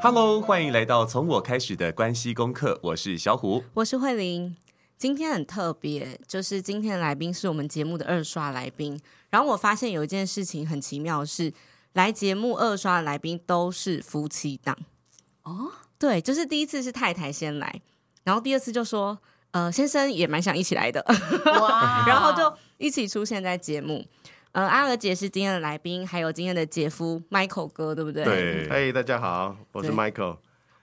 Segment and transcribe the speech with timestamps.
[0.00, 2.78] Hello，欢迎来到从我开始的关系功课。
[2.84, 4.56] 我是小虎，我是慧玲。
[4.96, 9.00] 今天很特别，就是今天的来宾是我们节目的二刷来宾。
[9.30, 11.52] 然后我发现有一件事情很奇妙的是，
[11.94, 14.78] 来节目二刷的来宾都是夫妻档。
[15.42, 17.82] 哦，对，就是第一次是太太先来，
[18.22, 19.18] 然后第二次就说，
[19.50, 21.04] 呃，先生也蛮想一起来的，
[22.06, 24.06] 然后就一起出现在节目。
[24.58, 28.24] 呃，阿娥姐是今天的来宾，还有今天的姐夫 Michael 哥，对不对？
[28.24, 30.38] 对，嘿，大家好，我是 Michael。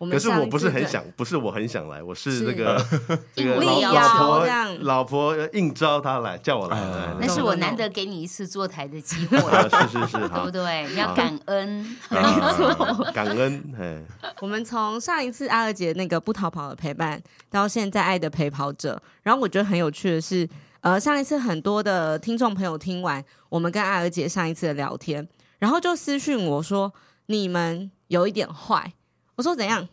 [0.10, 2.82] 可是我不是很想，不是我很想来，我是那个
[3.36, 4.48] 这个老婆
[4.80, 6.78] 老婆应召他来，叫我来。
[7.20, 9.38] 那是我难得给你一次坐台的机会，
[9.90, 10.88] 是是是，对不对？
[10.92, 11.98] 你要感恩，
[13.14, 14.06] 感恩。
[14.40, 20.48] 我们从上一次阿娥姐那个不逃跑的陪伴，到现在爱的陪跑者，然后我觉得很有趣的是，
[20.86, 25.28] 呃，上一次很多的听众朋友听完我们跟艾尔姐上一次的聊天，
[25.58, 26.94] 然后就私讯我说，
[27.26, 28.94] 你们有一点坏。
[29.36, 29.90] 我说怎样？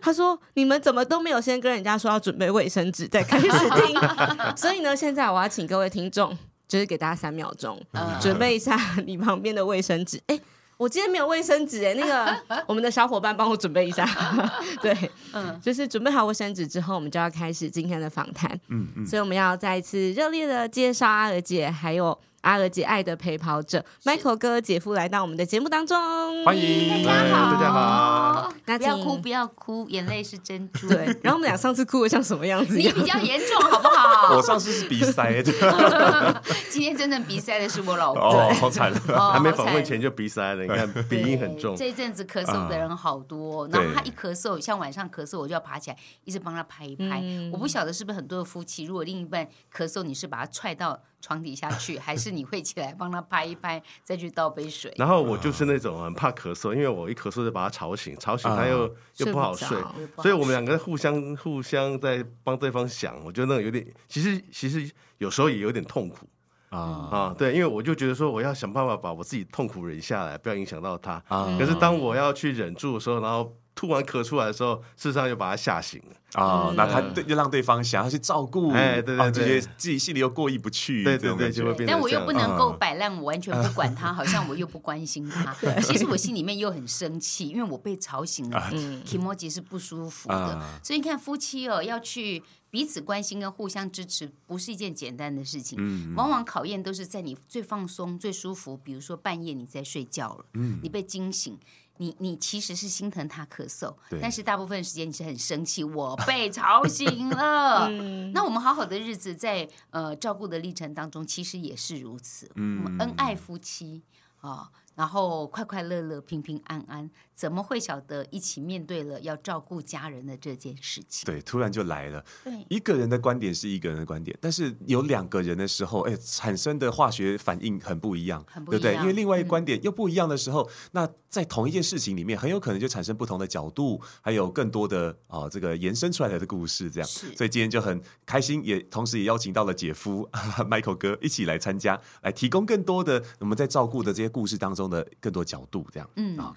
[0.00, 4.00] 他说你们怎么都没有先跟人家说要准备卫生纸再开始听？
[4.56, 7.76] 所以呢，现在我要请各位听众，就是给大家三秒钟，
[8.20, 10.22] 准备一下你旁边的卫生纸。
[10.28, 10.38] 哎，
[10.78, 12.34] 我今天没有卫生纸哎，那个
[12.66, 14.08] 我们的小伙伴帮我准备一下。
[14.80, 14.96] 对，
[15.34, 18.48] 嗯，就是准备好卫生纸之后，我们就要开始今天的访谈。
[18.68, 22.18] 嗯嗯，所以我们要再一次热烈的介绍阿娥姐，还有。
[22.42, 25.96] 阿娥姐爱的陪跑者是，Michael 哥姐夫来到我们的节目当中，
[26.44, 28.52] 欢迎大家好，大家好。
[28.64, 30.88] 那不要哭，不要哭，眼泪是珍珠。
[30.88, 32.76] 对，然后我们俩上次哭的像什么样子？
[32.78, 34.36] 你比较严重，好不好？
[34.36, 38.92] 我上次是鼻塞的， 今天真正鼻塞的是我老公，哦，好惨，
[39.32, 41.74] 还没访问前就鼻塞了，你看鼻音很重。
[41.74, 47.20] 这一阵子咳嗽的人好多，然后他一咳嗽，像晚上咳嗽，我就要爬起来一直帮他拍一拍。
[47.52, 54.92] 我不晓得是不是很多的夫妻，如果另一半咳嗽，你是把他踹到床底下去，还是你会起来帮他拍一拍，再去倒杯水？
[54.96, 59.76] 然后我就是那种很怕咳嗽，因为我一咳嗽就把他吵醒，吵醒他又、uh, 又不好睡，
[60.18, 63.16] 所以我们两个互相互相在帮对方想。
[63.24, 66.28] 我觉得那个有点，其实其实有时候也有点痛苦
[66.68, 66.78] 啊、
[67.10, 71.22] uh, 啊，对，因为我就觉得说我要想办法把我自己痛苦忍下来，不要影响到他。
[71.28, 73.52] Uh, 可是当我要去忍住的时候，然后。
[73.78, 76.72] 突然咳出来的时候，事实上又把他吓醒了啊！
[76.76, 81.86] 那他对又让对方想要去照顾，哎，对对对，自己心里又过意不去，对对对，就会变。
[81.86, 85.54] 但我又不能够摆烂，我完全不管他，好像我又不关心他。
[85.82, 90.60] 其实我心里面又很生气，因为我被吵醒了，嗯，kimoji 是不舒服的。
[90.82, 95.78] 所以你看，夫妻哦，要去彼此关心跟互相支持，不是一件简单的事情。
[95.80, 101.56] 嗯，往往考验都是在你最放松、最舒服，比如说半夜你在睡觉了，嗯，你被惊醒。
[101.98, 107.88] 你你其实是心疼他咳嗽，但是大部分时间你是很生气，我被吵醒了。
[107.92, 112.50] 嗯、那我们好好的日子在呃照顾的历程当中，其实也是如此。
[112.54, 114.02] 嗯，我们恩爱夫妻
[114.48, 114.70] 啊。
[114.72, 121.24] 哦然后快快乐乐、平平安安，怎么会晓得一起面对了要照顾家人的这件事情？
[121.24, 122.24] 对，突然就来了。
[122.42, 129.00] 对，一个人的观点是一个人的观点，但是有两个人的时候，哎，产生的化学反应很不一样，很不一样，对不对？
[129.02, 137.08] 因为另外一个观点又不一样的时候，嗯、那在同一件事情里面，很有可能就产生不同的角度，还有更多的啊、哦，这个延伸出来的故事，这样。
[137.08, 140.28] 是所以今天就很开心，也同时也邀请到了姐夫
[140.68, 145.84] Michael 哥一起来参加，来提供更多的我们在照顾的这些故事当中的更多角度。
[145.92, 146.54] 这样，嗯，好。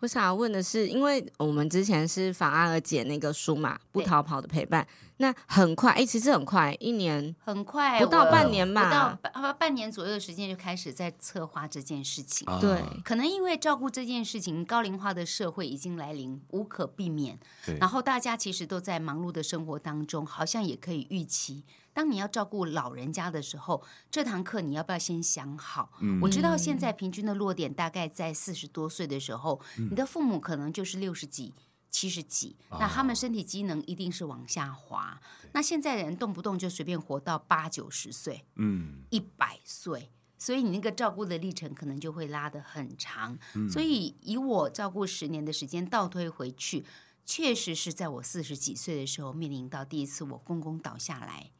[0.00, 12.46] 我想要问的是，因为我们之前是访阿尔姐那个书嘛，不逃跑的陪伴，对那很快，哎、欸，其实很快，一年很快，不到半年吧，不到半半年左右的时间就开始在策划这件事情。
[12.60, 17.38] 对，可能因为照顾这件事情，高龄化的社会已经来临，无可避免。
[17.64, 21.64] 对然后大家其实都在忙碌的生活当中，好像也可以预期。
[21.94, 25.90] 当你要照顾老人家的时候，这堂课你要不要先想好？
[26.00, 31.54] 嗯、我知道现在平均的落点大概在四十多岁的时候，嗯、你的父母可能就是六十几、
[31.90, 35.20] 七十几，哦、那他们身体机能一定是往下滑。
[35.42, 43.38] 对那现在的人动不动就随便活到八九十岁，嗯，一百岁，所以你那个照顾的历程可能就会拉得很长。
[43.54, 46.84] 嗯、所以以我照顾十年的时间倒推回去，
[47.24, 51.50] 确实是在我四十几岁的时候面临到第一次我公公倒下来。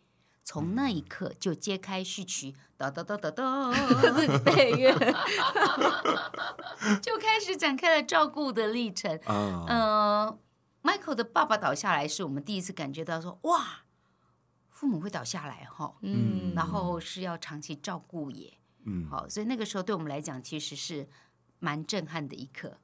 [0.44, 3.72] 从那一刻就揭开序曲，哒哒哒哒哒，
[4.46, 4.94] 配乐，
[7.02, 9.18] 就开始展开了照顾的历程。
[9.26, 10.38] 嗯、呃、
[10.82, 13.84] ，Michael 的爸爸倒下来，是我们第一次感觉到说，哇，
[14.70, 18.52] 父母会倒下来哈，嗯，然后是要长期照顾也，
[18.84, 21.08] 嗯，好，所以那个时候对我们来讲，其实是
[21.58, 22.78] 蛮震撼的一刻。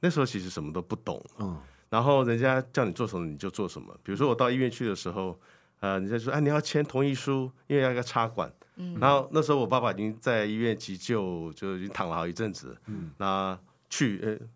[0.00, 1.60] 那时候其实什么都不懂，嗯，
[1.90, 3.94] 然后人家叫你做什么你就做什么。
[4.02, 5.38] 比如说我到医院去的时候。
[5.80, 8.50] 呃，人家说，哎，你要签同意书，因为要一个插管。
[8.76, 12.76] 嗯，然后那时候我爸爸已经在医院急救，就已经躺了好一阵子。
[12.86, 14.46] 嗯，那去，呃，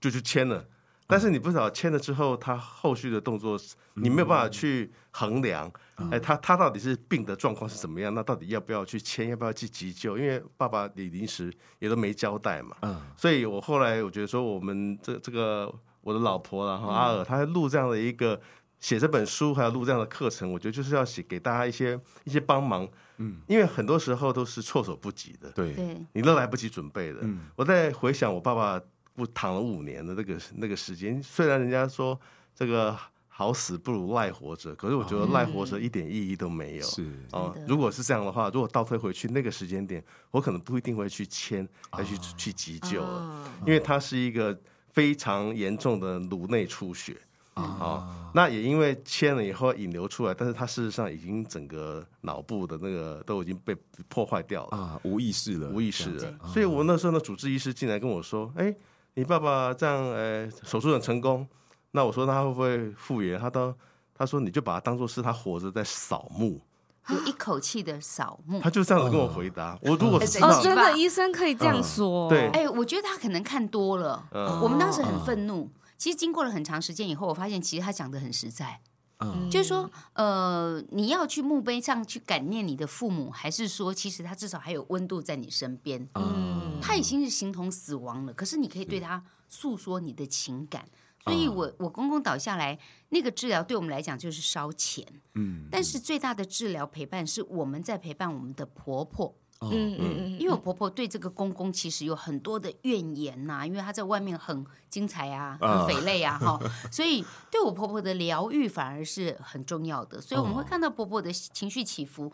[0.00, 0.64] 就去签了。
[1.10, 3.58] 但是你不知道签了之后，他后续的动作，
[3.94, 5.70] 你没有办法去衡量。
[6.10, 8.12] 哎，他他到底是病的状况是怎么样？
[8.12, 9.30] 那到底要不要去签？
[9.30, 10.18] 要不要去急救？
[10.18, 12.76] 因为爸爸你临时也都没交代嘛。
[12.82, 18.38] 嗯，所以我后来我觉得说，我们这这个我的老婆然后阿尔，他录这样的一个
[18.78, 22.86] 写这本书，还有录这样的课程，我觉得就是要写给大家一些一些帮忙。
[23.18, 25.50] 嗯，因为很多时候都是措手不及的。
[25.52, 25.74] 对，
[26.14, 27.18] 你都来不及准备的。
[27.22, 28.80] 嗯，我在回想我爸爸。
[29.18, 32.16] 不躺了五年的那个那个时间，虽然人家说
[32.54, 36.82] 这个好死不如赖活着，可是我觉得赖活着一点意义都没有。
[36.84, 40.00] 是哦，如果是这样的话，如果倒退回去那个时间点，
[40.30, 44.56] 我可能不一定会去签，来去去急救了，因为他是一个
[44.92, 47.16] 非常严重的颅内出血
[47.62, 48.30] 啊。
[48.34, 53.76] 那也因为签了以后引流出来，但是他事实上已经整个脑部的那个都已经被
[54.08, 56.34] 破坏掉了啊，无意识了，无意识了。
[56.46, 58.74] 所以我那时候呢主治医师进来跟我说，哎。
[59.14, 61.44] 你爸爸这样，呃，手术很成功，
[61.90, 63.36] 那我说他会不会复原？
[63.36, 63.74] 他都
[64.14, 66.60] 他说你就把他当做是他活着在扫墓，
[67.08, 68.60] 就一口气的扫墓。
[68.60, 69.76] 他就这样子跟我回答。
[69.82, 72.28] 我如果知道哦，真的医生可以这样说。
[72.28, 74.24] 对，哎，我觉得他可能看多了。
[74.62, 78.80] 我们当时很愤怒，其实经过了很长时间以后，我发现其实他讲的很实在。
[79.20, 86.08] 嗯，就是说，呃，你要去墓碑上去感念你的父母，还是说，其实他至少还有温度在你身边？
[86.14, 90.88] 嗯，他已经是形同死亡了，可是你可以对他诉说你的情感。
[91.24, 92.78] 所以我我公公倒下来，
[93.08, 95.04] 那个治疗对我们来讲就是烧钱。
[95.34, 99.34] 嗯，但是最大的治疗陪伴是我们在陪伴我们的婆婆。
[99.60, 106.58] 嗯嗯嗯，因为我婆婆对这个公公其实有很多的怨言呐、啊，因为他在外面很精彩啊，很匪类啊， 哈，
[106.92, 110.20] 所以对我婆婆的疗愈反而是很重要的。
[110.20, 112.32] 所以我们会看到婆婆的情绪起伏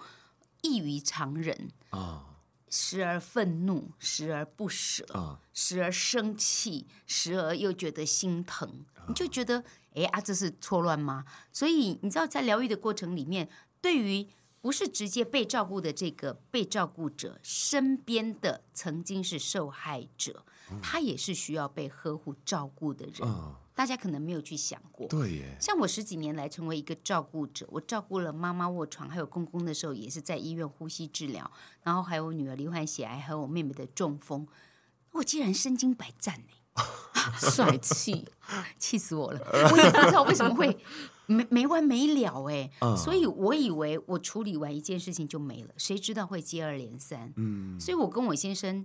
[0.60, 2.26] 异于常人啊，
[2.68, 11.24] 时而愤怒，时而不舍，时而生气，时而又觉得心疼，你就觉得哎啊，这是错乱吗？
[11.50, 13.48] 所以你知道，在疗愈的过程里面，
[13.80, 14.28] 对于
[14.64, 20.42] 不是直接被照顾的这个被照顾者身边的曾经是受害者，
[20.80, 23.28] 他也是需要被呵护照顾的人。
[23.74, 25.58] 大家可能没有去想过，对耶。
[25.60, 31.50] 像我十几年来成为一个照顾者，我照顾了妈妈卧床，还有公公的时候，也是在医院呼吸治疗，
[31.82, 34.48] 然后还有我女儿罹患血癌，还有我妹妹的中风，
[35.10, 36.54] 我竟然身经百战呢。
[37.38, 38.26] 帅气，
[38.78, 39.40] 气死我了！
[39.70, 40.76] 我也不知道为什么会
[41.26, 47.32] 没没完没了哎，所以我以为我处理完一件事情就没了，谁知道会接二连三。
[47.36, 48.84] 嗯，所以我跟我先生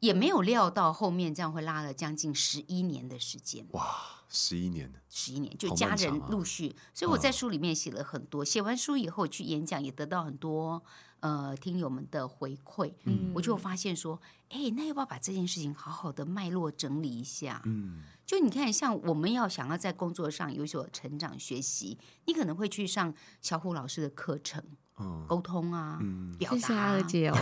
[0.00, 3.66] 也没有料到后面这样会拉了将近十一年的时间。
[3.70, 3.84] 哇，
[4.28, 8.44] 十一年，十一年就家人陆续，所以我在书里面写了很多。
[8.44, 10.82] 写完书以后去演讲，也得到很多。
[11.26, 17.60] 呃，听友们的回馈，嗯，我就发现说，哎，那要不要把这件事情好好的脉络整理一下？
[17.64, 23.12] 嗯，就你看，像我们要想要在工作上有所成长学习，你可能会去上
[23.42, 24.62] 小虎老师的课程，
[24.94, 27.34] 哦，沟通啊，嗯，表达啊，谢谢二姐哦，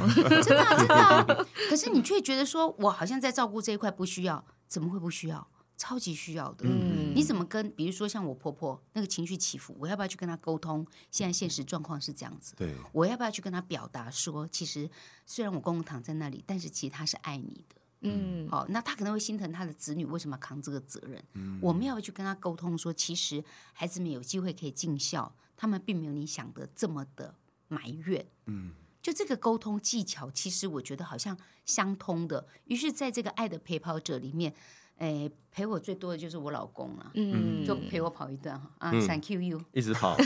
[0.42, 5.46] 真的真的，可是你却觉得说我好像在照顾这一块不需要，怎么会不需要？
[5.76, 7.68] 超级需要的，嗯，你怎么跟？
[7.72, 10.86] 比如说像我婆婆那个情绪起伏，我要不要去跟她沟通？
[11.10, 14.88] 现在现实状况是这样子，对，我要不要去跟她表达说，其实
[15.26, 21.22] 虽然我公公躺在那里，但是其实他是爱你的，嗯，好，那他可能会心疼他的子女为什么要扛这个责任？
[21.32, 27.34] 嗯，我们要不要去跟他沟通说，其实孩子们有机会可以尽孝，他们并没有你想的这么的
[27.66, 28.72] 埋怨，嗯，
[29.02, 32.46] 就这个沟通技巧，其实我觉得好像相通的。
[32.66, 34.54] 于是，在这个爱的陪跑者里面。
[34.96, 40.16] 哎，陪我最多的就是我老公了，嗯，就陪我跑一段哈啊，Thank you 一直跑，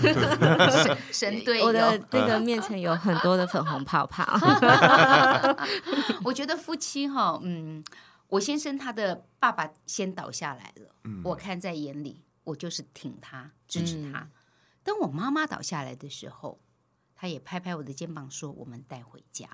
[1.10, 4.24] 神队友，我的 那个面前有很多的粉红泡泡。
[6.22, 7.82] 我觉得夫妻哈，嗯，
[8.28, 10.92] 我先生他的爸爸先倒下来了，
[11.24, 14.28] 我看在眼里，我就是挺他，支持他。
[14.84, 16.60] 等我妈妈倒下来的时候，
[17.16, 19.48] 他也拍拍我的肩膀说：“我们带回家。”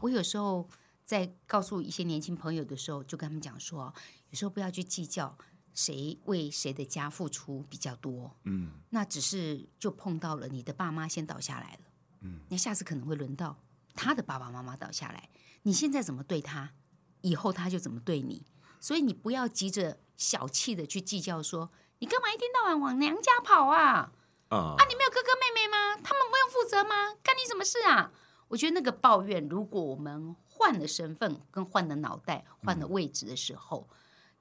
[0.00, 0.66] 我有时候。
[1.06, 3.94] 在告诉一些年轻朋友的时候，就跟他们讲说，
[4.30, 5.38] 有时候不要去计较
[5.72, 11.80] 谁为谁的家付出比较多，嗯，那只是就碰到了你的爸妈先倒下来了，
[12.22, 13.56] 嗯，那下次可能会轮到
[13.94, 15.30] 他的爸爸妈妈倒下来，
[15.62, 16.72] 你现在怎么对他，
[17.20, 18.44] 以后他就怎么对你，
[18.80, 21.70] 所以你不要急着小气的去计较说，
[22.00, 24.12] 你干嘛一天到晚往娘家跑啊？
[24.48, 25.94] 啊，啊，你没有哥哥妹妹吗？
[26.02, 27.14] 他们不用负责吗？
[27.22, 28.12] 干你什么事啊？
[28.48, 33.96] 我觉得那个抱怨，如果我们换了身份，跟换了脑袋，换了位置的时候，嗯、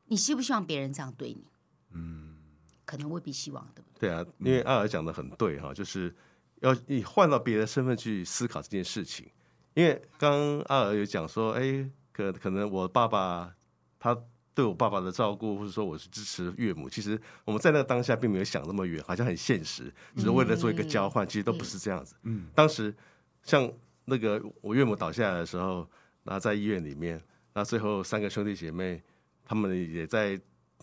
[0.06, 1.46] 你希不希望别人这样对你？
[1.92, 2.38] 嗯，
[2.86, 4.10] 可能未必希望，对不对？
[4.10, 6.14] 对啊，因为阿尔讲的很对哈，就是
[6.60, 9.28] 要你换到别的身份去思考这件事情。
[9.74, 13.54] 因为刚刚阿尔有讲说，哎，可可能我爸爸
[14.00, 14.18] 他
[14.54, 22.16] 对我爸爸的照顾，或者说我是支持岳母，其实我们在那个当下并没有想那么远，好像很现实，只是为了做一个交换，其实都不是这样子。
[22.22, 22.96] 嗯，当时
[23.44, 23.70] 像
[24.06, 25.88] 那个我岳母倒下来的时候，
[26.24, 27.22] 然后在医院里面，
[27.54, 29.02] 那最后三个兄弟姐妹
[29.44, 30.40] 他们也在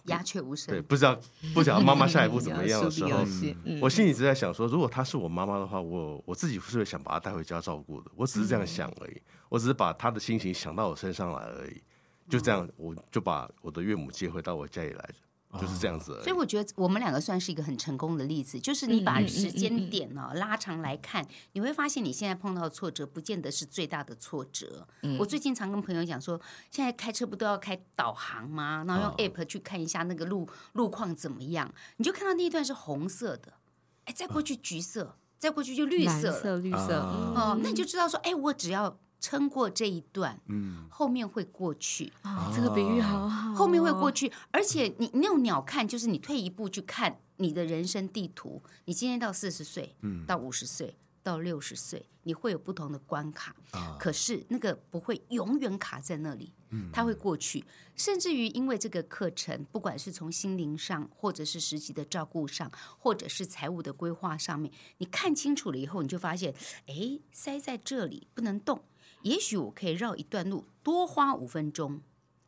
[0.07, 1.17] 鸦雀无声，对，不知道
[1.55, 3.25] 不晓得妈妈下一步怎么样的 时候，
[3.81, 11.81] 我心里一直在想说，如果她是我妈妈的话，我我自己是会想把她带回家照顾的，我只是这样想而已，我只是把她的心情想到我身上来而已。
[12.29, 15.11] 就这样，我就把我的岳母接回到我家里来，
[15.61, 16.21] 就是这样子。
[16.23, 24.87] 所以我觉得我们两个算是一个很成功的例子，就是你把时间点呢拉长来看，你会发现你现在碰到的挫折，不见得是最大的挫折。
[25.19, 26.41] 我最近常跟朋友讲说，
[26.71, 28.85] 现在开车不都要开导航吗？
[28.87, 33.53] 然后用 app 去看一下那个路路况怎么样，你就看到那一段是红色的，
[34.05, 38.99] 哎，再过去橘色，再过去就绿色，蓝色、绿色，哦，那你就知道说，哎，我只要。
[39.23, 42.13] 撑过这一段，嗯，后面会过去。
[42.25, 43.55] 哦，这个比喻好好哦。
[43.55, 48.61] 后面会过去，而且你那种鸟看，就是你退一步去看你的人生地图。
[48.85, 53.55] 你今天到四十岁，嗯，到五十岁，到六十岁，你会有不同的关卡。
[53.71, 57.65] 啊，可是那个不会永远卡在那里，嗯，它会过去。
[57.95, 66.53] 甚至于因为这个课程，不管是从心灵上，或者是实际的照顾上，或者是财务的规划上面，你看清楚了以后，你就发现，
[66.87, 68.83] 哎，塞在这里不能动。
[69.23, 72.01] 也许我可以绕一段路多花五分钟，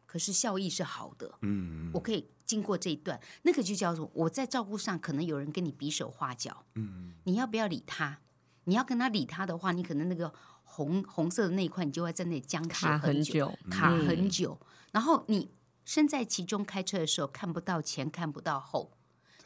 [0.07, 1.39] 可是效益是好的。
[1.43, 6.65] 嗯，我可以经过这一段，那个就叫做我在照顾上可能有人跟你比手画脚。
[6.75, 8.21] 嗯，你要不要理他？
[8.65, 14.09] 你要跟他理他的话，你可能那个红红色的那一块，你就会在那里僵持很久，卡很久。
[14.09, 14.61] 卡很久。
[14.93, 15.51] 然后你
[15.85, 18.93] 身在其中开车的时候，看不到前，看不到后，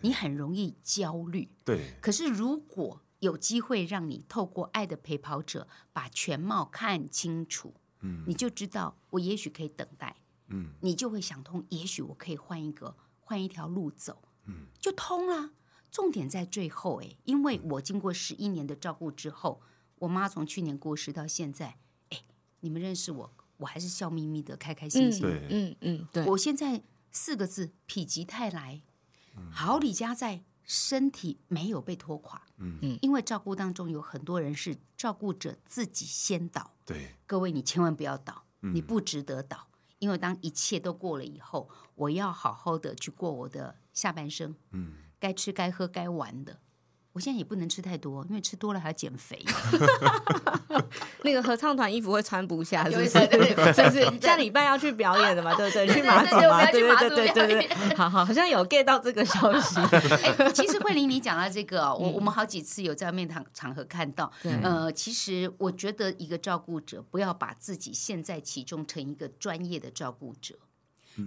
[0.03, 1.51] 你很容易焦虑。
[1.65, 1.95] 对。
[2.01, 10.17] 可是如果有机会让你透过爱的陪跑者把全貌看清楚，嗯，你就知道我也许可以等待，
[10.49, 15.51] 嗯，你就会想通，也许我可以换一个换一条路走，嗯，就通了。
[15.91, 19.63] 重点在最后，哎，因为我经过十一年的照顾之后，
[20.01, 21.79] 我妈从去年过世到现在，
[22.11, 22.23] 哎，
[22.61, 28.83] 你们认识我，我还是笑眯眯的，开开心心的，嗯嗯嗯，对，我现在四个字，否极泰来，
[29.51, 30.45] 好李家在。
[30.69, 39.67] 身体没有被拖垮，嗯，因为照顾当中有很多人是照顾者自己先倒，对，各位你千万不要倒，你不值得倒，
[39.99, 46.61] 因为当一切都过了以后，我要好好的去过我的下半生，嗯，该吃该喝该玩的。
[47.19, 49.45] 我现在也不能吃太多，因为吃多了还要减肥。
[51.25, 53.09] 那个合唱团衣服会穿不下，是不是？
[53.73, 55.89] 就是 下礼拜要去表演的嘛，对不对？
[55.89, 57.97] 去马祖嘛，对对对对对对。
[57.97, 59.81] 好好，好像有 get 到这个消息。
[60.23, 64.33] 哎，其实慧玲，你讲到这个，我我们好几次有在面谈场合看到。
[64.63, 70.55] 呃，其实我觉得一个照顾者不要把自己陷在其中，成一个专业的照顾者，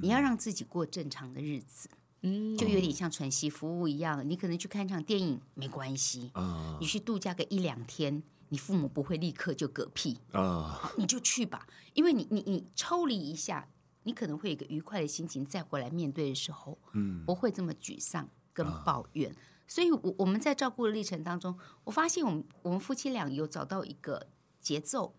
[0.02, 1.90] 你要让自己过正常的日子。
[2.22, 13.68] 嗯，就有点像喘息服务一样，你可能去看一场电影没关系，啊，你去度假个一两天，你父母不会立刻就嗝屁啊， 你就去吧，因为你你你抽离一下，
[14.04, 19.36] 你可能会有一个愉快的心情再回来面对的时候，嗯，不会这么沮丧跟抱怨。
[19.68, 24.28] 所以，我我们在照顾的历程当中，我发现我们我们夫妻俩有找到一个
[24.60, 25.16] 节奏，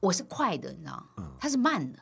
[0.00, 1.06] 我是快的，你知道，
[1.38, 1.98] 他是慢的。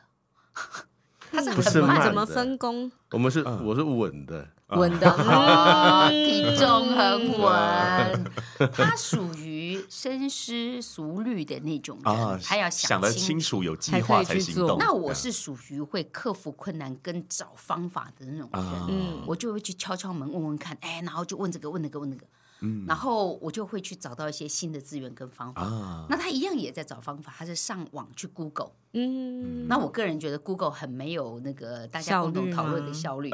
[1.31, 2.91] 他是很慢，怎么分工？
[3.11, 5.09] 我们是，我是稳的，稳的，
[6.09, 8.25] 体重很稳。
[8.73, 14.77] 他属于深思熟虑的那种人，他要想得清楚，有计划才行动。
[14.79, 22.25] 那我是属于会克服困难跟找方法的那种人，嗯，我就会去敲敲门问问看，哎，然后就问这个问那个问那个。
[22.61, 25.61] 嗯，然后我就会去找到一些新的资源跟方法。
[25.61, 28.71] 啊，那他一样也在找方法，他是上网去 Google。
[28.93, 33.29] 嗯，那我个人觉得 Google 很没有那个大家共同讨论的效率。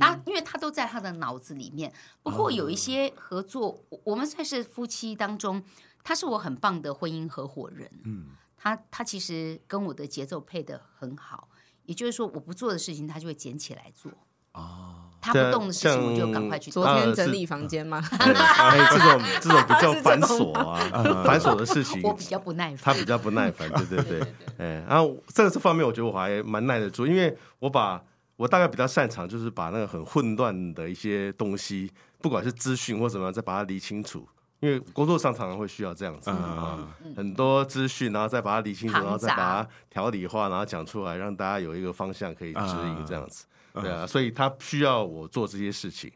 [0.00, 1.92] 他因为他都在他的脑子里面。
[2.22, 5.62] 不过有一些合作，我们算是夫妻当中，
[6.02, 7.90] 他是我很棒的婚姻合伙人。
[8.04, 11.48] 嗯，他他其实跟我的节奏配得很好，
[11.86, 14.12] 也就是说，我不做的事情，他就会捡起来做。
[14.52, 15.10] 哦。
[15.24, 16.84] 他不动的事情，我就赶快去做。
[16.84, 18.02] 昨天整理房间吗？
[18.10, 20.78] 哎，这种这种比较 繁琐啊，
[21.24, 22.94] 繁琐的事情，我比较不耐烦。
[22.94, 24.20] 他比较不耐烦，对对对。
[24.58, 28.02] 哎，然后这个这方面，我觉得我还蛮耐得住，因为我把
[28.36, 31.90] 我大概比较擅长，就是把那个很混乱的一些东西，
[32.20, 34.28] 不管是资讯或怎么样，再把它理清楚。
[34.60, 43.44] 因为工作上常常会需要这样子啊，很多资讯，然后再把它理清楚，然后再把它条理化，然后讲出来，让大家有一个方向可以指引，这样子。
[43.74, 46.10] 对啊，所以他需要我做这些事情，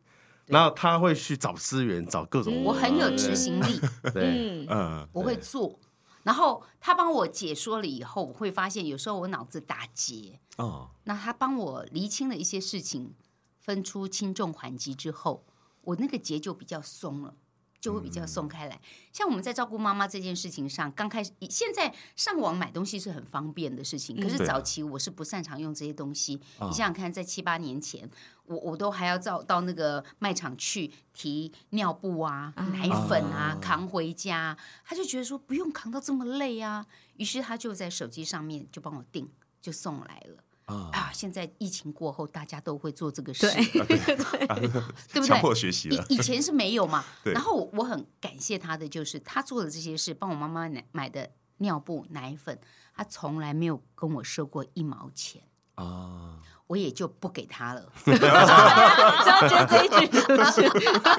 [0.46, 2.62] 然后他会去找资源，找各种。
[2.64, 3.80] 我很有执行力，
[4.14, 5.78] 对，嗯，我会做。
[6.22, 10.90] 然后他帮我解说了以后，我会发现有时候我脑子打结哦。
[11.04, 13.14] 那他帮我厘清了一些事情，
[13.58, 15.44] 分出轻重缓急之后，
[15.82, 17.34] 我那个结就比较松了。
[17.80, 18.80] 就会比较松开来。
[19.12, 26.40] 像我们在照顾妈妈这件事情上，刚开始现在上网买东西是很方便的事情，可是早期我是不擅长用这些东西。
[26.60, 28.08] 你想想看，在七八年前，
[28.46, 34.56] 我我都还要到到那个卖场去提尿布啊、奶粉啊，扛回家。
[34.84, 39.30] 他就觉得说不用扛到这么累啊，于是他就在手机上面就帮我订，
[39.60, 40.42] 就送来了。
[40.68, 41.10] 啊！
[41.12, 44.78] 现在疫情过后，大家都会做这个事，对， 对， 对不
[45.12, 45.26] 对？
[45.26, 46.04] 强迫学习了。
[46.08, 47.04] 以以前是没有嘛。
[47.24, 52.58] 然后我很感谢他的，就是他做的这些事，帮我妈妈买买的尿布、奶粉，
[52.94, 55.42] 他从来没有跟我收过一毛钱
[55.74, 56.38] 啊。
[56.68, 57.82] 我也就不给他了。
[58.04, 60.20] 只要接这一句，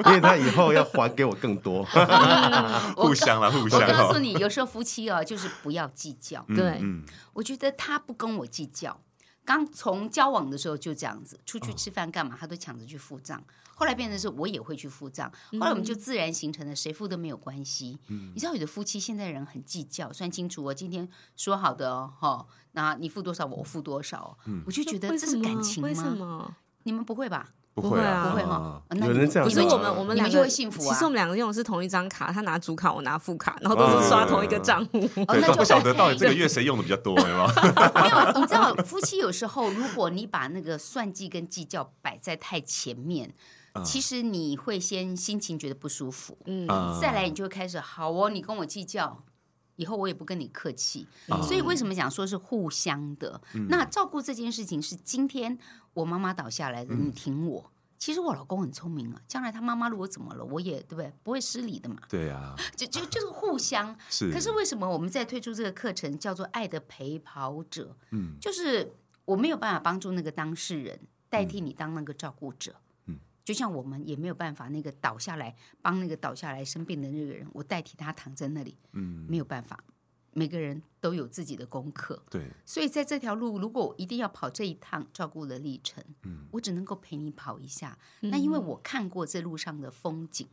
[0.06, 1.84] 因为他以后要还给我更多。
[2.96, 3.82] 互相了，互相。
[3.82, 6.46] 我告诉你，有时候夫妻哦，就是不要计较。
[6.50, 7.04] 对，嗯，
[7.34, 9.02] 我觉得他不跟我计较。
[9.50, 13.44] 刚从交往的时候就这样子，出去吃饭干嘛，他都抢着去付账。
[13.74, 17.98] 后来变成是我也会去付账，后来我们就自然形成了谁付都没有关系。
[18.10, 25.90] 嗯、你知道有的夫妻现在人很计较，算清楚我今天说好的哦，哦，那你付多少我付多少，嗯、我就觉得这是感情吗？
[25.90, 26.56] 为什么？
[26.84, 27.50] 你们不会吧？
[27.82, 28.82] 不会啊，不会哈。
[28.96, 30.94] 有人这样，其实我们我们两个就会幸福啊。
[30.94, 35.00] 其实我们两个用的是同一张卡，他拿主卡，我拿副卡，然后都是刷同一个账户。
[35.00, 37.52] 对，都不晓得到底这个月谁用的比较多，对吗？
[37.96, 43.34] 没有，你知道，夫妻有时候如果你把那个算计跟计较摆在太前面，
[43.84, 46.38] 其实你会先心情觉得不舒服。
[46.46, 46.68] 嗯，
[47.02, 49.24] 再来你就会开始好哦，你跟我计较，
[49.80, 51.08] 以后我也不跟你客气。
[51.42, 53.42] 所以为什么讲说是互相的？
[53.70, 55.58] 那照顾这件事情是今天。
[55.96, 57.62] 我妈妈倒下来的，你挺我。
[57.66, 61.12] 嗯、其实我老公很聪明啊，将来他妈妈如果怎么了，我也对不对？
[61.24, 61.98] 不会失礼的嘛。
[62.08, 63.94] 对啊， 就就就是互相。
[64.08, 64.32] 是。
[64.32, 67.98] 可是为什么我们在推出这个课程叫做《爱的陪跑者》？
[68.12, 68.94] 嗯，就是
[69.26, 72.72] 我没有办法帮助那个当事人代替你当那个照顾者。
[72.72, 72.78] 嗯，
[73.50, 78.78] 就像我们也没有办法那个倒下来帮那个倒下来生病的那个人，我代替他躺在那里。
[78.92, 79.84] 嗯，没有办法。
[80.34, 87.98] 每个人都有自己的功课，对，所以在这条路，如果我一定要跑这一趟照顾的历程，嗯，我只能够陪你跑一下。
[88.22, 90.48] 嗯、那因为我看过这路上的风景，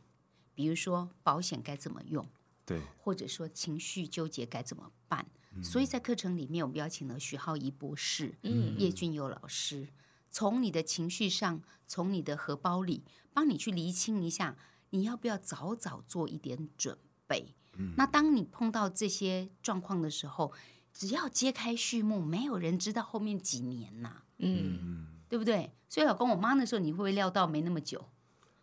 [0.55, 2.27] 比如说保险该怎么用，
[2.65, 9.87] 对，或者说情绪纠结该怎么办，嗯、所以在课程里面，我们邀请了徐浩怡博士，嗯，叶俊佑老师，
[10.29, 14.55] 从你的情绪上，从你的荷包里，帮你去厘清一下，
[14.91, 17.55] 你要不要早早做一点准备。
[17.95, 20.51] 那当你碰到这些状况的时候，
[20.91, 25.71] 只要揭开序幕，没有人知道后面几年呐，嗯，对不对？
[25.87, 28.03] 所以老公，我妈那时候你会不会料到没那么久？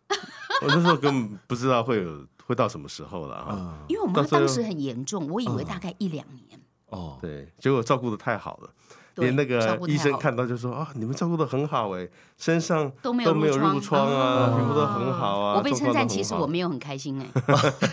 [0.61, 6.61] 我那时候根本不知道会有会到什么时候了啊，因为我妈当时很严重，我以为大概一两年。
[6.87, 8.73] 哦，对，结果照顾的太好了，
[9.15, 15.57] 连那个医生看到就说啊，你们照顾的很好哎，身上都没有褥疮啊，皮肤都很好啊。
[15.57, 17.29] 我被称赞，其实我没有很开心哎。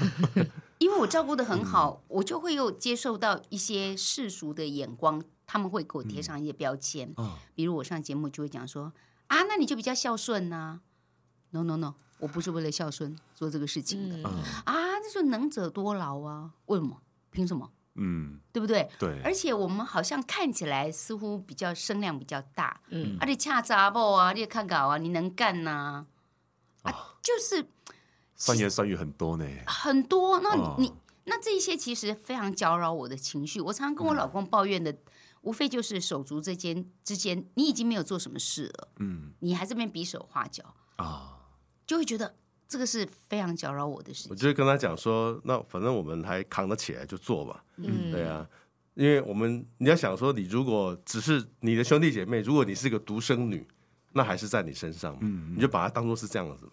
[0.78, 7.14] 因为我照顾的很好，嗯、我就会又接受到一些世俗的眼光，他们会给我贴上一些标签。
[7.54, 8.92] 比如我上节目就会讲说
[9.28, 10.80] 啊，那你就比较孝顺呐、啊。
[11.50, 14.16] No No No，我不是为了孝顺做这个事情的。
[14.28, 16.96] 嗯、啊，那就能者多劳啊，为什么？
[17.30, 17.70] 凭什么？
[17.94, 18.88] 嗯，对不对？
[18.98, 19.20] 对。
[19.22, 22.80] 而且我们好像看起来似乎比较声量比较大。
[22.88, 23.16] 嗯。
[23.20, 24.32] 而且恰杂不啊？
[24.32, 24.98] 你看稿啊？
[24.98, 26.06] 你能干呐、啊？
[26.84, 27.66] 啊，哦、就是。
[28.34, 30.40] 酸言酸语很多呢，很多。
[30.40, 33.60] 那你、哦、那这一些其实非常搅扰我的情绪。
[33.60, 34.98] 我常常跟我老公抱怨的，嗯、
[35.42, 41.38] 无非就是手足之间之间，你已经没有做什么事了，嗯，你还这边比手画脚啊，哦、
[41.86, 42.34] 就会觉得
[42.72, 44.30] 这个是非常搅扰我的事情。
[44.30, 48.48] 我就会跟他讲说，那反正我们还扛得起来就做吧，嗯，对啊，
[48.94, 53.66] 因为我们你要想说，你如果只是你的兄弟姐妹，如果你是个独生女，
[54.12, 56.72] 那还是在你身上嘛，嗯，你就把它当做是这样子嘛。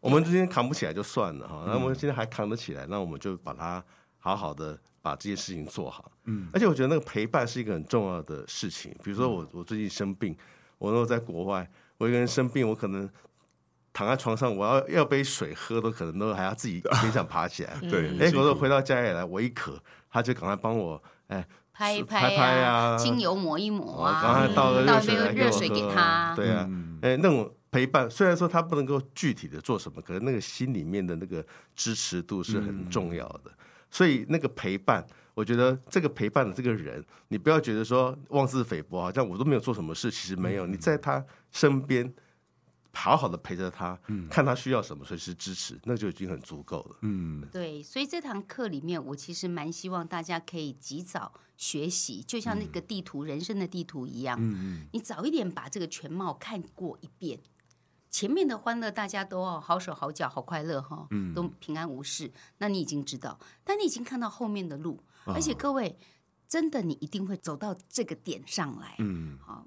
[0.00, 3.82] 我们今天扛不起来就算了哈，那我们今天还扛得起来，那我们就把它
[4.18, 6.12] 好好的把这些事情做好。
[6.24, 8.94] 嗯，而且我觉得那个陪伴是一个很重要的事情。
[9.02, 10.36] 比如说我我最近生病，
[10.76, 13.08] 我如果在国外，我一个人生病，我可能
[13.98, 17.76] 躺在床上，我要要杯水喝都可能都还要自己勉强爬起来。
[17.90, 19.76] 对，哎，我说回到家里来，我一渴，
[20.08, 26.32] 他就赶快帮我哎拍一拍啊，精油抹一抹啊，赶快倒个热水给他。
[26.36, 26.70] 对啊，
[27.02, 27.52] 哎那种。
[27.70, 33.42] 陪伴虽然说他不能够具体的做什么，可是那个心里面的那个支持度是很重要的。
[33.44, 33.54] 嗯、
[33.90, 40.66] 所以那个陪伴，我觉得这个陪伴的这个人，你不要觉得说妄自菲薄，好像我都没有做什么事，其实没有。
[40.66, 42.10] 嗯、你在他身边
[42.98, 46.96] 好好的陪着他，嗯，看他需要什么，随时支持，那就已经很足够了。
[47.02, 57.38] 嗯，对，所以这堂课里面，我其实蛮希望大家可以及早学习，就像那个地图，嗯、人生的地图一样，嗯嗯，你早一点把这个全貌看过一遍，
[58.10, 65.96] 前面的欢乐大家都哦好手好脚好快乐哈，嗯，都平安无事，那你已经知道，但你已经看到后面的路，哦、而且各位
[66.48, 69.64] 真的你一定会走到这个点上来，嗯，好，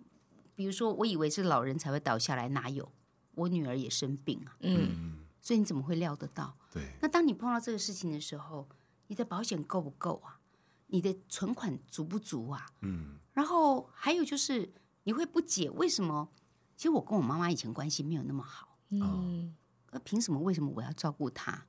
[0.54, 2.92] 比如说我以为是老人才会倒下来，哪有？
[3.36, 6.56] 我女儿也生病啊，嗯，所以你怎么会料得到？
[6.72, 8.68] 对，那当你碰到这个事情的时候，
[9.08, 10.40] 你的保险够不够啊？
[10.88, 12.68] 你的存款足不足啊？
[12.82, 16.30] 嗯，然后还有就是你会不解为什么？
[16.76, 19.56] 其实我跟我妈妈以前关系没有那么好，嗯，
[19.92, 20.40] 那凭什么？
[20.40, 21.66] 为什么我要照顾她？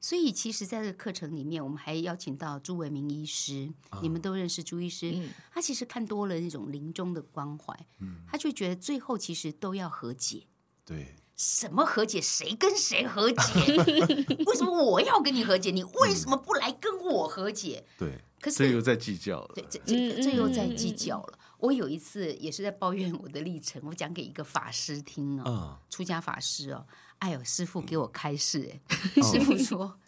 [0.00, 10.46] 所以其实在这个课程里面，我们还邀请到朱维明医师，哦、你们都认识朱医师，嗯、他其实看多了那种临终的关怀，嗯，他就觉得最后其实都要和解。
[10.88, 12.18] 对，什么和解？
[12.18, 13.76] 谁跟谁和解？
[14.46, 15.70] 为什么我要跟你和解？
[15.70, 17.84] 你为什么不来跟我和解？
[17.98, 19.52] 对，可是这又在计较了。
[19.54, 21.38] 对，这这这又在计较了。
[21.58, 26.86] 我有一次也是在抱怨我的历程，我讲给一个法师听哦，出家法师哦，
[27.18, 29.98] 哎呦，师傅给我开示，哎， 师傅说，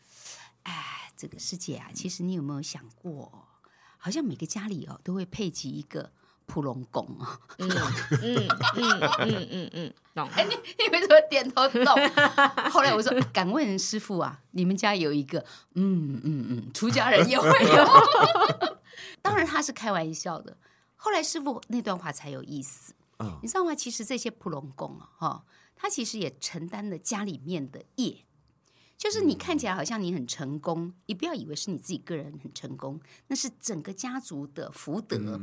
[0.63, 3.47] 哎，这个师姐啊，其实你有没有想过，
[3.99, 6.13] 好像每个家里哦都会配齐一个。
[6.51, 7.71] 普龙宫啊，嗯
[8.23, 10.29] 嗯嗯嗯嗯嗯，懂？
[10.35, 11.85] 哎，你你为什么点头懂？
[12.73, 15.39] 后来我说，敢问师傅啊，你们家有一个，
[15.75, 17.87] 嗯嗯嗯，出家人也会有。
[19.23, 20.57] 当然他是开玩笑的。
[20.97, 22.93] 后来师傅那段话才有意思，
[23.43, 23.73] 你知道吗？
[23.75, 25.45] 其实这些普龙宫啊，哈，
[25.77, 28.25] 他其实也承担了家里面的业。
[29.01, 35.41] 就是你看起来好像你很成功，你不要以为是你自己个人很成功，那是整个家族的福德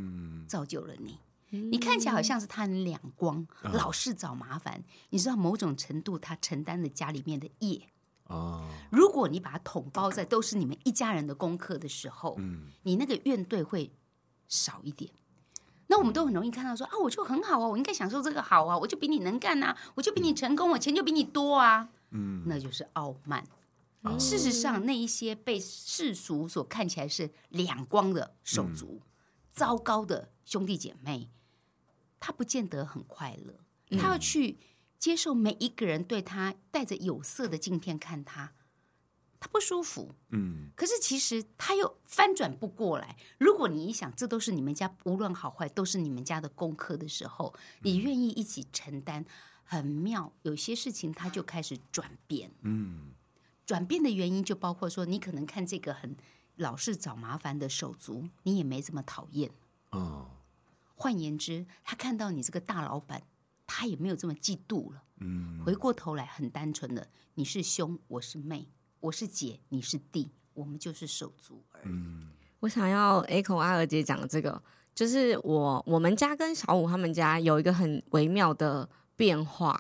[0.48, 1.18] 造就了你。
[1.50, 7.82] 你看起来好像是他很两光，老是找麻烦，你知道某种程度他承担了家里面的业。
[8.92, 12.38] 如果你把它统包在都是你们一家人的功课的时候，
[12.84, 13.92] 你那个怨怼会
[14.48, 15.10] 少一点。
[15.88, 21.90] 那我们都很容易看到说啊，我就很好啊，我应该享受这个好啊，我就比你能干啊，我就比你成功，我钱就比你多啊。
[22.12, 23.44] 嗯，那就是傲慢。
[24.04, 29.08] 嗯、事实上，那一些被世俗所看起来是两光的手足、嗯、
[29.52, 31.30] 糟糕的兄弟姐妹，
[32.20, 33.60] 他不见得很快乐。
[33.90, 34.60] 嗯、他要去
[34.98, 38.54] 接受每一个人对他带着有色的镜片看他，
[39.40, 40.14] 他不舒服。
[40.30, 43.18] 嗯，可是其实他又翻转不过来。
[43.40, 49.26] 如果你一想，这都是你们家，无论好坏，都是你们家的功课的时候，你愿意一起承担。
[49.70, 52.50] 很妙，有些事情它就开始转变。
[52.62, 53.12] 嗯，
[53.66, 56.16] 转变的原因就包括说，你可能看这个很
[56.56, 59.52] 老是找麻烦的手足，你也没这么讨厌。
[59.92, 60.30] 哦，
[60.96, 63.22] 换言之，他看到你这个大老板，
[63.66, 65.04] 他也没有这么嫉妒了。
[65.18, 68.70] 嗯，回过头来很单纯的，你是兄，我是妹，
[69.02, 71.88] 我是姐，你是弟，我们就是手足而已。
[71.90, 74.64] 嗯，我想要 echo 阿娥姐讲的这个，
[74.96, 78.88] 就是我我们家跟小五他们家有一个很微妙的。
[79.18, 79.78] 变化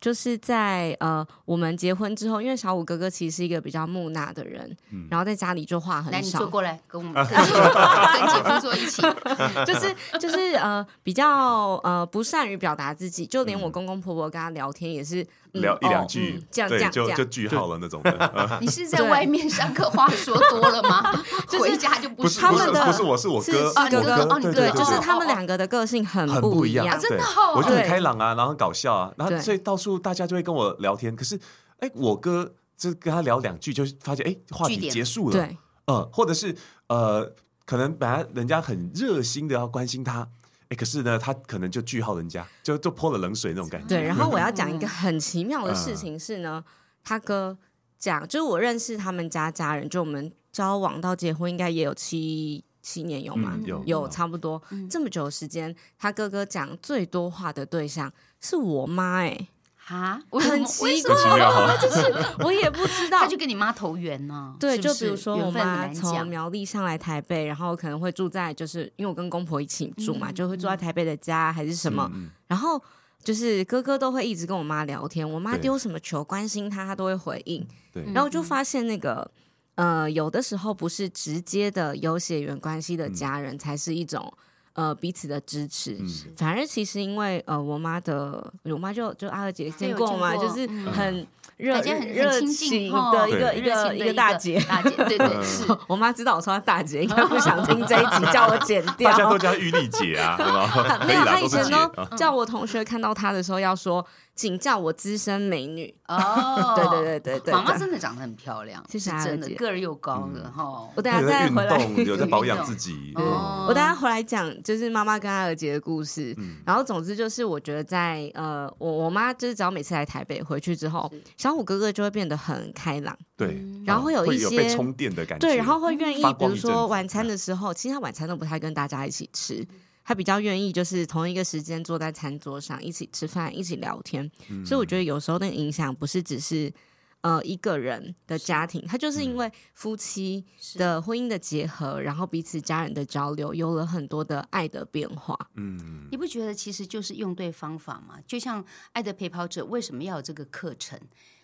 [0.00, 6.18] 就是在呃，我们结婚之后，因为小五哥哥其实是一个比较木讷的人，嗯、然后在家里就话很少。
[6.18, 9.00] 来，你坐过来跟我们 跟姐夫坐一起，
[9.66, 15.26] 就是就是呃，比较呃不善于表达自己，就连我公公婆婆跟他聊天也是。
[15.52, 18.58] 聊一两句，这样就就句号了那种的。
[18.60, 21.02] 你是在外面上课话说多了吗？
[21.58, 27.24] 回家就不是他们的，不是我是我哥，哥哥，对，就是他们两个的个性很不一样，真的。
[27.56, 31.14] 我就很开朗啊，然后很搞笑啊，然后所以到处大家就会跟我聊天。
[31.16, 31.38] 可是，
[31.80, 35.32] 哎，我哥就跟他聊两句，就发现哎，话题结束了。
[35.32, 35.56] 对，
[35.86, 36.54] 嗯，或者是
[36.88, 37.34] 呃，
[37.64, 40.28] 可能本来人家很热心的要关心他。
[40.68, 43.88] 哎，可是呢，他可能就句号人家，就就泼了冷水那种感觉。
[43.88, 47.56] 对，然后我要讲一个很奇妙的事情是呢，嗯、他哥
[47.98, 53.52] 讲，就是我认识他们家家人，就我们交往到结婚应该也有七七年有吗？
[53.54, 59.48] 嗯、有有差不多、嗯、这么久的时间，他哥哥讲最多话的对象是我妈，哎。
[59.88, 61.14] 啊，我很奇怪，
[61.80, 64.54] 就是我也不知道，他就跟你妈投缘呢。
[64.60, 72.10] 对，就比如说我妈从苗栗上来台北，然后可能会住在，就是因为我跟公婆一起住嘛，就会住在台北的家还是什么。
[72.46, 72.80] 然后
[73.24, 77.66] 就是哥哥都会一直跟我妈聊天，我妈丢什么球关心他，他都会回应。
[77.92, 79.30] 对，然后就发现那个
[79.76, 84.32] 呃，有的时候不是直接的有血缘关系的家人，才是一种。
[84.78, 95.64] 呃，彼此的支持，嗯、反而其实因为呃，我妈的，我妈就就阿二姐见过嘛，就是很热很热情的一个一个一个大姐，大姐对对是。
[95.88, 99.10] 我妈知道我说她大姐，应该不想听这一集，叫我剪掉。
[99.10, 101.02] 大家都叫玉丽姐啊，对吧？
[101.08, 104.06] 没有，她以前都叫我同学看到她的时候要说。
[104.38, 106.72] 仅叫我资深美女哦。
[106.78, 110.88] 对对对对对，妈妈真的长得很漂亮，谢谢真的个儿又高的哈。
[110.94, 113.12] 我等下再回来， 有在保养自己。
[113.16, 116.36] 我等下回来讲，就是妈妈跟阿尔杰的故事。
[116.64, 123.18] 然后总之就是，我觉得在呃，我我妈就是只要每次来台北回去之后，小虎哥哥就会变得很开朗。
[123.36, 125.46] 对，然后会有一些充电的感觉。
[125.46, 129.66] 对，然后会愿意，比如说晚餐的时候，其实他晚餐都不太跟大家一起吃。
[130.08, 134.24] 他比较愿意，就是同一个时间坐在餐桌上一起吃饭，一起聊天。
[134.48, 136.72] 嗯、所以我觉得有时候那个影响不是只是
[137.20, 145.38] 呃一个人的家庭，他就是因为夫妻的婚姻的结合，然后彼此家人的交流，有了很多的爱的变化。
[145.56, 148.14] 嗯，你不觉得其实就是用对方法吗？
[148.26, 150.98] 就像爱的陪跑者为什么要有这个课程？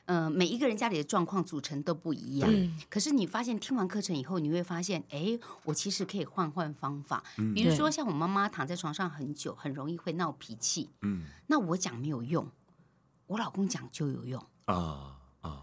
[0.06, 7.24] 呃，每一个人家里的状况组成都不一样，嗯、可是你发现听完课程以后，你会发现，哎，我其实可以换换方法。
[7.38, 10.90] 嗯、比如说，像我妈妈躺在床上很久，很容易会闹脾气。
[11.00, 12.46] 嗯，那我讲没有用，
[13.26, 15.16] 我老公讲就有用啊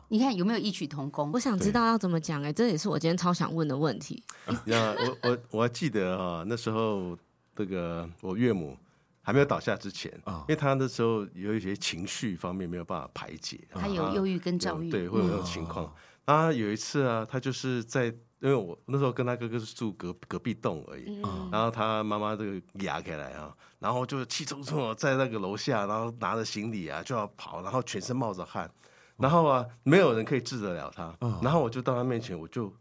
[0.10, 1.32] 你看有没有异曲同工？
[1.32, 4.23] 我想知道要怎么讲，哎，这也是我今天超想问的问题。
[4.65, 7.17] 那我我我还记得啊，那时候
[7.56, 8.75] 这个我岳母。
[9.21, 15.93] 还没有倒下之前，因为他那时候有一些情绪方面没有办法排解，他有忧郁跟躁郁，对，会有这种情况。
[16.25, 28.69] 啊，有一次啊，他就是在，因为我那时候跟他哥哥是住隔隔壁栋而已，然后他妈妈这个压开来啊，然后就气冲冲在那个楼下，然后拿着行李啊就要跑，然后全身冒着汗，
[29.17, 32.73] 然后啊没有人可以治得了他，然后我就到他面前，我就。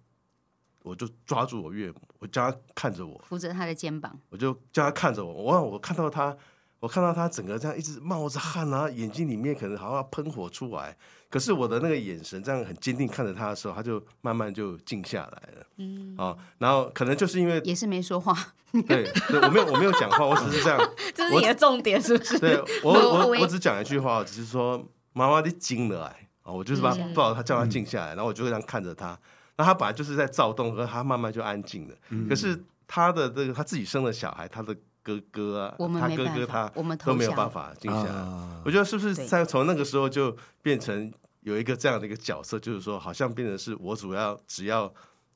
[0.82, 5.32] 我就抓住我岳母，我叫他看着我，扶着他的肩膀，我就叫他看着我。
[5.32, 6.36] 我我看到他，
[6.78, 10.96] 我看到他整个这样一直冒着汗，然后眼睛里面可能好像要喷火出来。
[11.30, 15.66] 可是我的那个眼神这样很坚定看着他的时候，他就慢慢就静下来了。
[15.76, 18.36] 嗯，啊，然后可能就是因为也是没说话，
[18.72, 20.78] 对，对，我没有我没有讲话，我只是这样。
[21.14, 22.38] 这是你的重点是不是？
[22.38, 29.18] 对我我我只讲一句话，只是说妈妈你静了来啊，我就是把抱着他叫他静下来，然后我就这样看着他。
[29.60, 31.94] 那他本来就是在躁动，和他慢慢就安静了。
[32.08, 36.66] 嗯、可是他的这个他自己生的小孩，他的哥哥啊，他哥哥他
[37.04, 38.10] 都没有办法静下来。
[38.10, 44.90] 啊、我觉得是不是在从那个时候就变成有一个这样的一个角色，就是说好像变成是我主要只要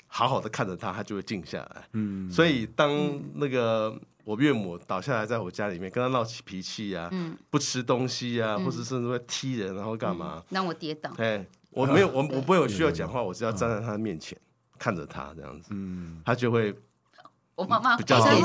[0.07, 1.87] 好好的看着他，他就会静下来。
[1.93, 2.91] 嗯，所以当
[3.35, 10.43] 那个我岳母倒下来在我家里面，跟他闹起脾气啊，嗯、不吃东西啊，嗯、或者甚至会踢人，然后干嘛？
[10.49, 11.11] 让、嗯、我跌倒。
[11.15, 11.47] 对。
[11.75, 14.39] 我没有，我我不会有需要讲话，我只要站在他的面前，
[14.79, 16.75] 看着他这样子，嗯，他就会，
[17.57, 18.41] 我妈妈比较会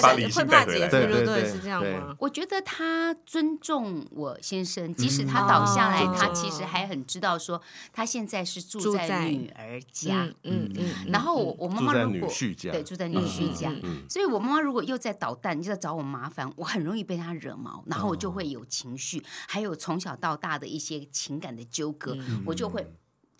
[0.00, 2.14] 把理性带回来，对对对，是这样吗？
[2.18, 7.60] 我觉得他尊重我先生，即使他倒下来，他其实还很知道说
[7.92, 12.28] 他现在是住在女儿家，嗯嗯，然后我我妈妈如果
[12.70, 13.72] 对住在女婿家，
[14.08, 22.86] 所以我妈妈如果又在捣蛋，就在找我麻烦，我很容易被他惹毛，然后我就会有情绪，还有从小到大的一些情感的纠葛，我就会。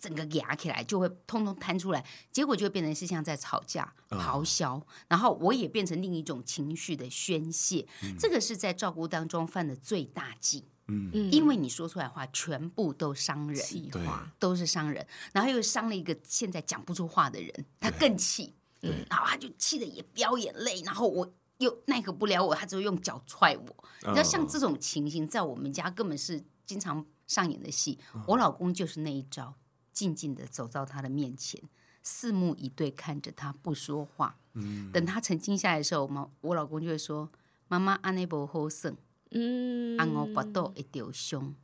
[0.03, 7.87] 整个压起来就会通通摊出来，结果就会变成是像在吵架、咆哮，哦、然后我也变成另一种情绪的宣泄。
[8.01, 10.65] 嗯、这个是在照顾当中犯的最大忌。
[10.87, 14.05] 嗯，因为你说出来的话全部都伤人，对
[14.37, 23.85] 都是伤人，然后又伤了一个现在讲不出话的人，他更气，嗯然后他就气得也飙眼泪，然后我又奈何不了我，他只会用脚踹我。
[24.01, 27.97] 你知道像这种情形，在我们家根本是经常上演的戏。
[28.11, 29.55] 哦、我老公就是那一招。
[29.93, 31.61] 静静的走到他的面前，
[32.01, 34.37] 四目以对看着他，不说话。
[34.53, 37.31] 嗯，等他沉静下来的时候，我我老公就会说
[37.69, 38.91] ：“妈妈安内无好耍，
[39.31, 41.55] 嗯，安我巴肚会掉伤。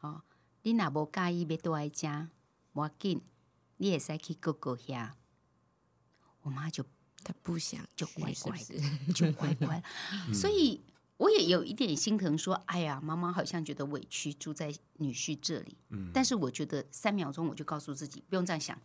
[0.00, 0.22] 哦，
[0.62, 2.28] 你若无介意要倒来家，
[2.72, 3.22] 无要紧，
[3.78, 5.12] 你会使去哥哥遐。”
[6.42, 6.84] 我妈就
[7.22, 9.82] 她不想，就乖乖的，就乖乖。
[10.34, 10.82] 所以。
[11.20, 15.76] 我也有一点心疼，说：“哎呀，妈妈好像觉得委屈，住在女婿这里。
[15.90, 18.78] 嗯，但是我觉得三秒钟我就告诉自己，不用这样想。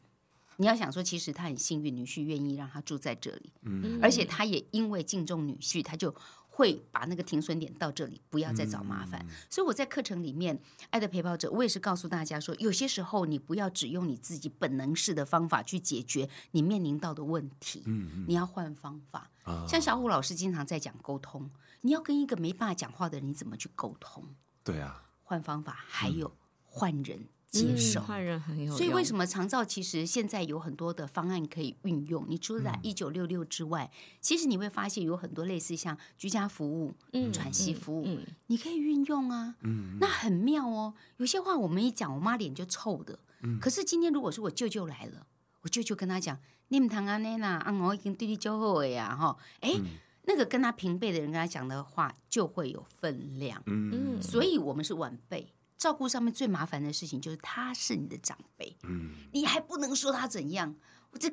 [0.58, 3.54] 你要想说，其实他很幸运，女婿愿意让他住在这里。
[3.62, 6.14] 嗯，而且他也因为敬重女婿，他就
[6.50, 9.26] 会把那个停损点到这里，不要再找麻烦。
[9.26, 17.84] 嗯，所以我在课程里面，爱的陪跑者，我也是告诉大家说，有些时候你不要只用你自己本能式的方法去解决你面临到的问题。
[17.86, 19.32] 嗯，你要换方法。
[19.70, 21.50] 像小虎老师经常在讲沟通。
[21.86, 24.24] 你要跟一个没办法讲话的人，你怎么去沟通？
[24.64, 28.76] 对啊，换方法，还有换人接受，换人很有。
[28.76, 32.26] 所以为什么长照其实现在有很多的方案可以运用？
[32.28, 36.96] 你除了在一九六六之外，其实你会发现有很多类似像居家服务、
[37.32, 38.18] 喘息服务，
[38.48, 39.54] 你可以运用啊。
[40.00, 40.96] 那很妙哦。
[41.18, 43.20] 有些话我们一讲，我妈脸就臭的。
[43.62, 45.28] 可是今天如果是我舅舅来了，
[45.62, 49.80] 我舅舅跟他讲：“你们谈安内啦，啊，我已经对你就好了呀，哈。”哎。
[50.28, 53.62] 那个跟他平辈的人跟他讲的话就会有分量。
[53.68, 60.76] 嗯，所以我们是晚辈，照顾上面最麻烦的事情就是他是你的长辈，嗯，你还不能说他怎样，
[61.12, 61.32] 我这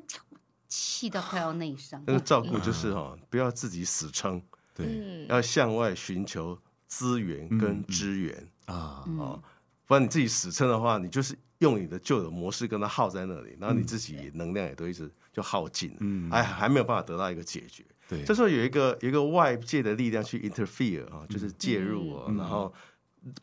[0.69, 2.03] 气到快要内伤。
[2.07, 4.43] 那个照顾就是哈，不要自己死撑，
[4.75, 8.49] 对，要向外寻求资源跟支援。
[8.67, 9.05] 啊。
[9.19, 9.43] 哦，
[9.87, 17.85] 不然你自己死撑的话，你就是用你的旧的模式跟他耗在那里，然后你自己能量也都一直就耗尽，嗯，还还没有办法得到一个解决。
[18.09, 22.73] 对，这时候有一个有一个外界的力量去 interfere 啊，就是介入啊，然后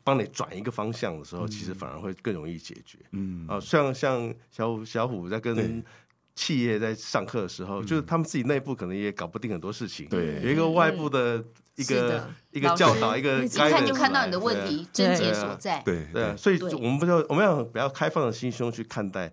[0.04, 3.00] 帮你转一个方向的时候，其实反而会更容易解决。
[3.12, 3.48] 嗯。
[3.48, 5.84] 啊，像像小小虎在跟
[6.36, 10.08] 企业在上课的时候，就是他们自己内部可能也搞不定很多事情。
[10.08, 11.44] 对，有一个外部的
[11.76, 15.82] 一个一个教导，一个一看就看到你的问题症结所在。
[15.84, 19.32] 对对，所以我们不要我们要比较开放的心胸去看待。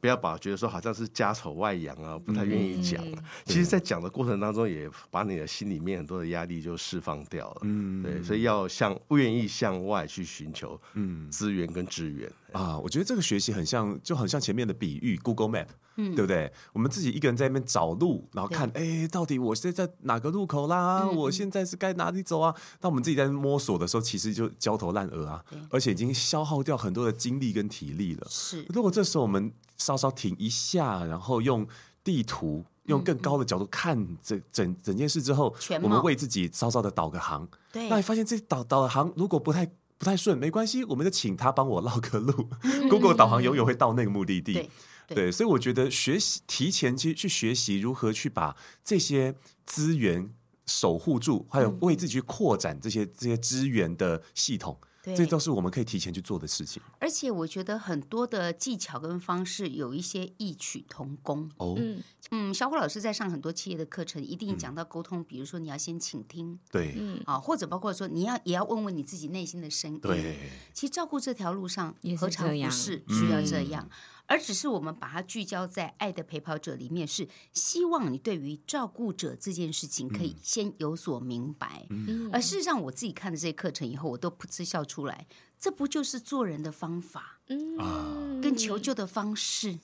[0.00, 3.14] 不要把觉得说好像是家丑外扬啊，不太愿意讲、啊。
[3.16, 7.60] 嗯、其实，在讲的过程当中，也把你的心里面很多的压力就释放掉了。
[7.62, 12.30] 嗯，对，所以要向不愿意向外去寻求嗯资源跟支援。
[12.52, 16.52] 啊，我觉得这个学习很像，就很像前面的比喻，Google Map，嗯，对不对？
[16.72, 21.00] 我们自己一个人在那边找路，然后看，哎对，到底我现在在哪个路口啦？
[21.02, 22.54] 嗯、我现在是该哪里走啊？
[22.78, 28.26] 当我们自己在摸索的时候，其实就焦头烂额啊，而且已经消耗掉很多的精力跟体力了。
[28.30, 31.66] 是，如果这时候我们稍稍停一下，然后用
[32.02, 39.70] 地图，用更高的角度看这整整件事之后，我们为自己稍稍的导个航，对，那你发现这导导航如果不太。
[39.96, 42.50] 不太顺，没关系，我们就请他帮我绕个路。
[42.62, 44.52] 嗯、Google 导航永远会到那个目的地。
[44.52, 44.70] 对，
[45.06, 49.34] 对对，所以我觉得学习提前去去学习如何去把这些
[49.64, 50.28] 资源
[50.66, 54.76] 守护住，还有为自己去扩展这些这些资源的系统。
[55.02, 61.50] 对这都是我们可以提前去做的事情，而且我觉得很多的技巧跟方式有一些异曲同工。
[61.58, 70.00] 哦，嗯嗯，小虎老师在上很多企业的课程，一定讲到沟通，嗯、比如说你要先倾听，对，嗯啊，或者包括说你要也要问问你自己内心的声音。
[70.00, 73.86] 对，其实照顾这条路上何尝不是需要这样？
[74.26, 81.86] 而只是我们把它聚焦在爱的陪跑者里面，是希望你对于照顾者这件事情可以先有所明白。
[81.90, 85.26] 嗯、而事实上，我自己看了这些课程以后，我都噗嗤笑出来。
[85.58, 87.40] 这不就是做人的方法？
[87.48, 89.78] 嗯，跟求救的方式，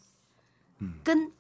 [0.79, 1.33] 嗯，跟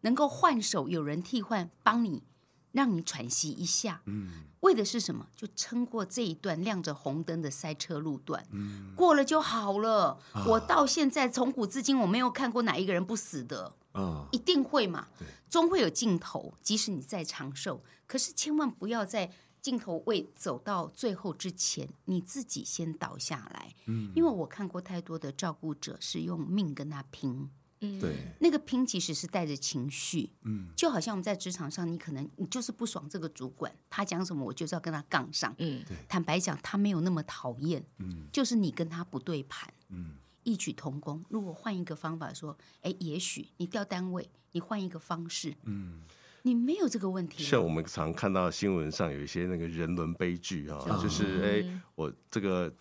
[0.00, 2.22] 能够换手有人替换帮你。
[2.70, 5.26] 让你喘息一下，嗯，为的是什么？
[5.34, 10.20] 就撑过这一段亮着红灯的塞车路段，嗯，过了就好了。
[10.32, 16.54] 啊、我到现在从古至今，我没有看过哪一个人不死的，啊、一定会嘛，对终会有尽头。
[16.62, 27.50] 即使你再长寿，可是千万不要在尽头未走到最后之前，你自己先倒下来，嗯，因为我看过太多的照顾者是用命跟他拼。
[27.80, 41.24] 嗯，对，那个拼其实是带着情绪，嗯，就好像我们在职场上，你可能你就是不爽这个主管，他讲什么，我就是要跟他杠上，嗯，对，坦白讲，他没有那么讨厌，嗯，就是你跟他不对盘，嗯，异曲同工。
[41.28, 46.02] 如果换一个方法说，哎，也许你调单位，你换一个方式，嗯，
[46.48, 47.42] 你没有这个问题。
[47.42, 52.72] 像我们常看到新闻上有一些那个人伦悲剧啊，就是哎，我这个。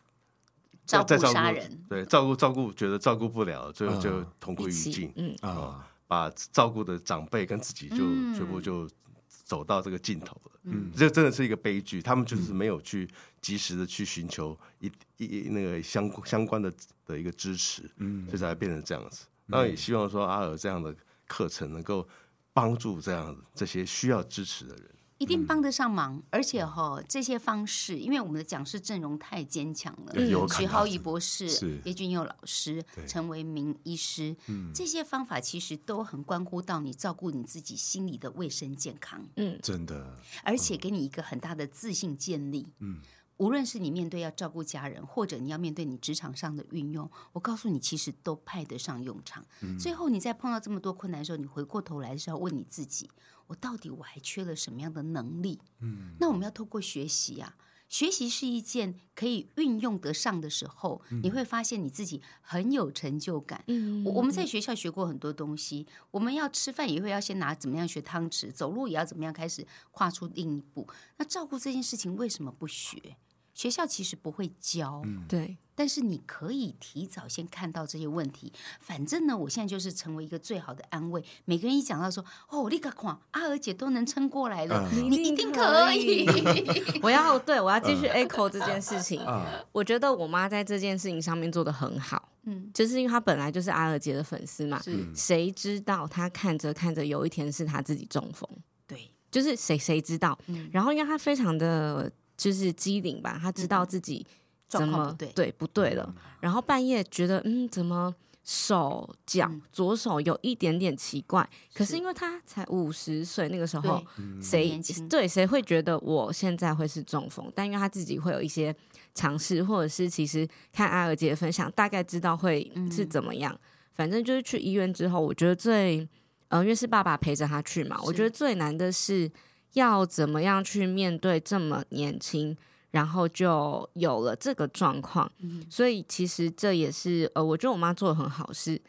[0.87, 5.35] 照顾杀人，对，照顾照顾，觉得照顾不了，最后就同归于尽，嗯。
[5.41, 7.97] 啊，把照顾的长辈跟自己就
[8.33, 8.89] 全部就
[9.27, 12.01] 走到这个尽头了，嗯，这真的是一个悲剧。
[12.01, 13.05] 他们就是没有去
[13.41, 16.71] 及时的去寻求一一那个相相关的
[17.05, 19.25] 的一个支持，嗯，所以才变成这样子。
[19.49, 20.95] 当然也希望说阿尔这样的
[21.27, 22.07] 课程能够
[22.57, 24.89] 帮助这样这些需要支持的人。
[25.19, 30.13] 一定帮得上忙，嗯、而且哈、哦，这些方式，因为我们的讲师阵容太坚强了，
[30.49, 43.01] 徐浩义博士、叶俊佑老师、陈维明医师，嗯、这些方法其实都很关乎到你照顾你自己心理的卫生健康，嗯，真的，而且给你一个很大的自信建立，嗯。
[43.37, 49.45] 无论是你面对要照顾家人，或者你要面对你职场上的运用，我告诉你，其实都派得上用场。
[49.61, 53.09] 嗯、最后你在碰到这么多困难的时候，你回过头来是要问你自己：
[53.45, 55.59] 我到底我还缺了什么样的能力？
[55.81, 57.55] 嗯，那我们要透过学习啊，
[57.87, 63.63] 学习是一件可以运用得上的时候，嗯、你会发现你自己很有成就感。
[63.67, 70.87] 嗯，我们在学校学过很多东西，我们要吃饭也会要先拿怎么样学汤匙，走路也要怎么样开始跨出另一步。
[71.17, 73.15] 那照顾这件事情为什么不学？
[73.57, 78.53] 学校其实不会教，对、嗯，但是你可以提早先看到这些问题。
[78.79, 81.23] 反正呢，我现在就是成为一个最好的安慰。
[81.45, 86.27] 每个人一讲到说：“哦，我立刻看阿娥姐都能撑过来了，嗯、你一定可以。
[87.01, 89.19] ”我要对我要继续 echo 这件事情。
[89.25, 94.79] 嗯、我觉得我妈在这件事情上面做的很好，嗯，就是因为她本来就是阿尔姐的粉丝嘛。
[94.83, 98.47] 是谁知道她看着看着有一天是她自己中风？
[98.85, 99.11] 对。
[99.31, 100.37] 就是谁谁知道。
[100.45, 104.25] 嗯、然后因为她非常的就是机灵吧，他知道自己
[104.67, 106.15] 怎么、嗯、对对不对了。
[106.39, 108.13] 然后半夜觉得嗯怎么
[108.43, 114.01] 手脚左手有一点点奇怪，嗯、可是因为他才五十岁那个时候，
[114.41, 114.79] 谁
[115.09, 117.51] 对谁会觉得我现在会是中风？
[117.53, 118.73] 但因为他自己会有一些
[119.13, 123.51] 尝试，或者是其实看阿尔杰的分享，大概知道会是怎么样。
[123.53, 123.59] 嗯、
[123.91, 126.07] 反正就是去医院之后，我觉得最。
[126.49, 129.29] 呃，因为是爸爸陪着他去嘛，我觉得最难的是
[129.73, 132.55] 要怎么样去面对这么年轻，
[132.91, 135.31] 然后就有了这个状况。
[135.39, 138.81] 嗯、所以其实这也是呃，我觉得我妈做的很好，是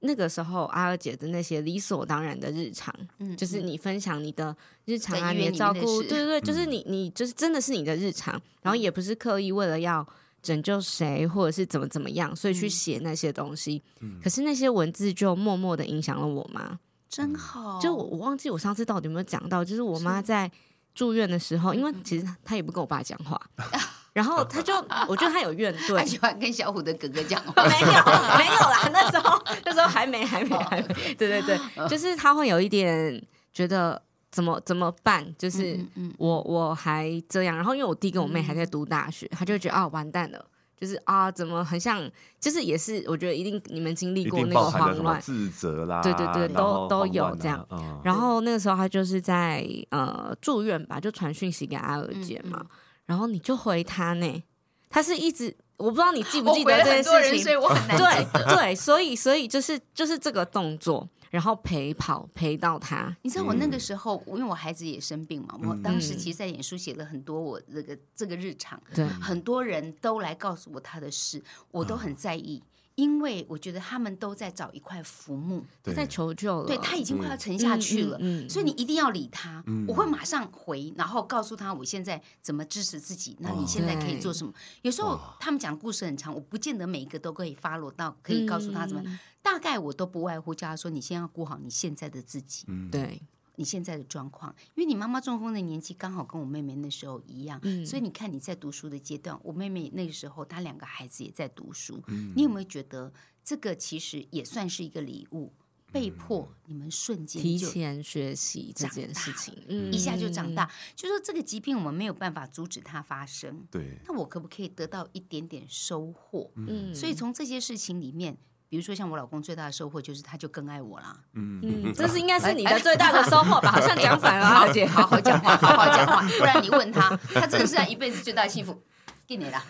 [0.00, 4.54] 那个时候阿尔姐的那些理所当然的日常，嗯、就是你分享你的
[4.84, 10.06] 日常啊，你的照顾，对对对，就是你你就是真的是你的日常，然后也不是刻意为了要
[10.42, 13.82] 拯救谁或者是怎么怎么样，所以去写那些东西。
[14.00, 16.78] 嗯、可是那些文字就默默的影响了我妈。
[17.08, 20.50] 真好，就我我忘记我上次到底有没有讲到，就是我妈在
[20.94, 23.40] 住院的时候，因为其实她也不跟我爸讲话，
[24.12, 24.74] 然后她就
[25.08, 34.00] 我觉得她有怨怼，她喜欢跟小虎的哥哥讲话， 没有没有啦，那时候那时候还没还没还没，对对对，就是她会有一点觉得
[34.30, 35.78] 怎么怎么办，就是
[36.18, 40.44] 我我还这样，然后因为我弟跟我妹还在读大学，她就觉得啊完蛋了。
[40.78, 42.08] 就是啊，怎么很像？
[42.38, 47.66] 就是也是，我觉得一定你们经历过那个慌乱、自责啦，对对对，都都有这样。
[47.70, 52.58] 嗯、然后那个时候他就是在呃住院吧，就传讯息给阿尔姐嘛。
[52.60, 54.42] 嗯嗯、然后你就回他呢，
[54.90, 61.08] 他是一直我不知道你记不记得这件事情，所以我很难对对，所以所以就是就是这个动作。
[61.36, 72.62] 然后陪跑陪到他，你知道我那个时候，因为我孩子也生病嘛，我当时其实在演书写了很多我这个这个日常，对，很多人都来告诉我他的事，我都很在意。
[72.96, 76.66] 因为我觉得他们都在找一块浮木，对在求救了。
[76.66, 78.18] 对，他已经快要沉下去了，
[78.48, 79.62] 所以你一定要理他。
[79.66, 83.36] 嗯、我会马上回，然后告诉他我现在怎么支持自己。
[83.40, 84.50] 那你现在可以做什么？
[84.50, 89.02] 哦、有时候他们讲故事很长，我不见得每一个都可以 follow 到，可以告诉他怎么。
[89.04, 92.64] 嗯、大概我都不外乎叫他说：“你先要顾好你现在的自己。
[92.68, 93.20] 嗯”对。
[93.56, 105.52] 你现在的状况，因为你妈妈中风的年纪刚好跟我妹妹那时候一样，嗯、所以你看你在读书的阶段，我妹妹那个时候她两个孩子也在读书，嗯、你有没有觉得这个其实也算是一个礼物？
[105.92, 116.50] 被迫你们瞬间提前学习这件事情，嗯、一下就长大，就说这个疾病我们没有办法阻止它发生，对，那我可不可以得到一点点收获？
[116.56, 118.36] 嗯，所以从这些事情里面。
[118.68, 121.16] 比如说，像我老公最大的收获就是，他就更爱我啦。
[121.34, 123.70] 嗯嗯， 这是应该是你的最大的收获吧？
[123.70, 128.82] 好像讲反了，阿姐，好好讲话，好好讲话，不然你问他，他真的是他一辈子最大的幸福，
[129.26, 129.62] 给你了。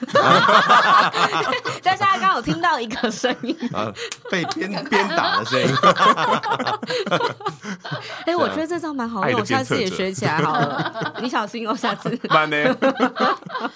[1.83, 3.93] 大家刚刚好听到一个声音，啊
[4.31, 5.69] 被鞭鞭打的声音。
[8.25, 11.15] 哎，我觉得这招蛮好用，我下次也学起来好了。
[11.21, 12.19] 你小心哦，下次。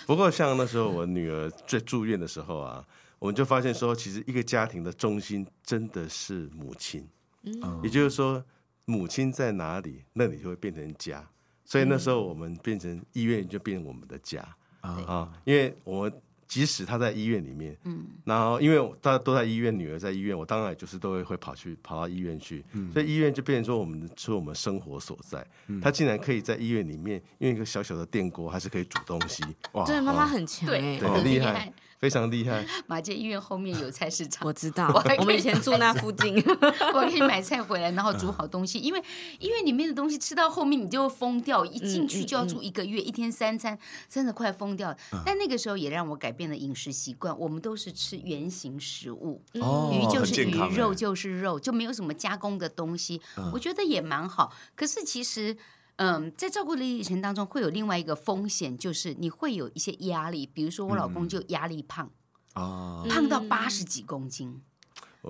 [0.07, 2.83] 不过像那时候我女儿在住院的时候啊。
[3.21, 7.07] 我们就发现说，其实一个家庭的中心真的是母亲，
[7.43, 8.43] 嗯，也就是说，
[8.87, 11.25] 母亲在哪里，那里就会变成家。
[11.67, 14.43] 所以那时候我们变成医院，就变成我们的家
[14.81, 15.31] 啊。
[15.45, 16.13] 因为我们
[16.49, 22.65] 即使他在医院里面，嗯，然后因为大家都在医院，女儿在医院，我当然就是都会会跑去跑到医院去。
[22.91, 25.47] 所以医院就变成说，我们是我们生活所在。
[25.83, 29.45] 他竟然可以在医院里面用一个小小的电锅，还是可以煮东西。
[29.73, 31.71] 哇，对，妈妈很强，对，很厉害。
[32.01, 32.65] 非常厉害！
[32.89, 34.91] 马街医院后面有菜市场，我知道。
[35.19, 36.35] 我们以前住那附近，
[36.95, 38.79] 我可以买菜回来，然后煮好东西。
[38.79, 39.03] 因为
[39.39, 43.79] 医院里面的东西吃到后面你就会疯掉，一进去就要住一个月，一天三餐
[44.09, 44.97] 真的快疯掉。
[45.27, 53.21] 但那个时候也让我改变了饮食习惯，我们都是吃原形食物，鱼就是鱼，肉就是肉，就没有什么加工的东西。
[53.53, 54.53] 我觉得也蛮好。
[54.75, 55.55] 可是其实。
[56.03, 60.47] 嗯，在照顾的历程当中，会有另外一个风险，就是你会有一些压力。
[60.47, 62.11] 比如说，我老公就压力胖
[62.55, 64.63] 啊，胖到八十几公斤。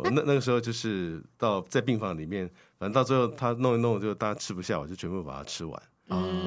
[0.04, 2.48] 那那个时候就是到在病房里面，
[2.78, 5.82] 反正到最后他弄一弄，就大家吃不下，我就全部把它吃完。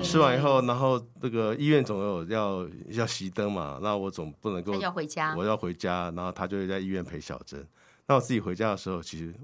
[0.01, 7.67] 吃完以后，然后那个医院总有要要熄灯嘛，那我总不能够要回家，我要回家，然后他就会在医院陪小珍。
[8.07, 9.36] 那我自己回家的时候，其实。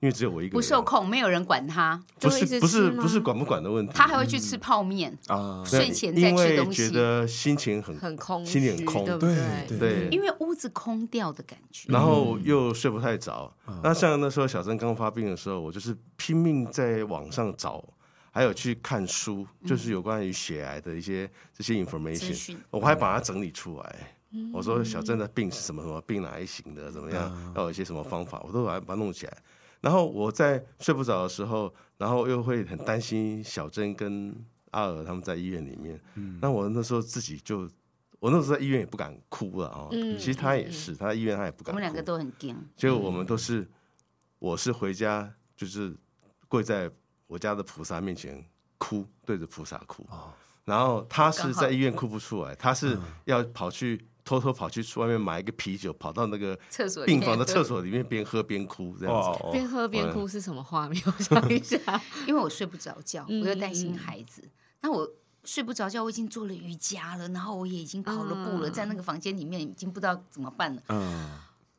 [0.00, 9.36] 因为只有我一个人，不受控，没有人管他，不是不是不是管不管的问题，他还会去吃泡面啊，睡前再吃东西，因为觉得心情很很空，心里很空，对
[9.78, 13.52] 对，因为屋子空掉的感觉，然后又睡不太着。
[13.82, 17.84] 那像那时候小珍刚发病的时候，我就是拼命在网上找，
[18.30, 24.14] 还有去看书，就是有关于血癌的一些这些 information，我还把它整理出来。
[24.52, 29.36] 我说小珍的病是什么什么病，哪一型的，怎么样，要有一些什么方法，我都把它把它弄起来。
[29.80, 34.34] 然后我在睡不着的时候，然后又会很担心小珍跟
[34.72, 37.68] 阿尔他们在医院里面，嗯，那我那时候自己就，
[38.18, 39.88] 我那时候在医院也不敢哭了啊。
[39.92, 41.70] 嗯，其实他也是，他在医院他也不敢哭。
[41.70, 42.56] 我们两个都很惊。
[42.76, 43.68] 就我们都是，
[44.38, 45.96] 我是回家就是
[46.48, 46.90] 跪在
[47.26, 48.44] 我家的菩萨面前
[48.78, 50.04] 哭，对着菩萨哭。
[50.10, 50.32] 哦，
[50.64, 54.06] 然后他是在医院哭不出来，他是要跑去。
[54.28, 59.40] 偷偷跑去外面买一个啤酒，跑到那个厕所病房的厕所里面边喝边哭，这样子。
[59.50, 61.02] 边喝边哭是什么画面？
[61.06, 61.78] 我想一下，
[62.28, 64.42] 因为我睡不着觉，我又担心孩子。
[64.82, 65.10] 那我
[65.44, 70.82] 睡不着觉，我已经做了瑜伽了，然后我也已经跑了步了，在那个房间里面已经不知道怎么办了。
[70.90, 71.30] 嗯，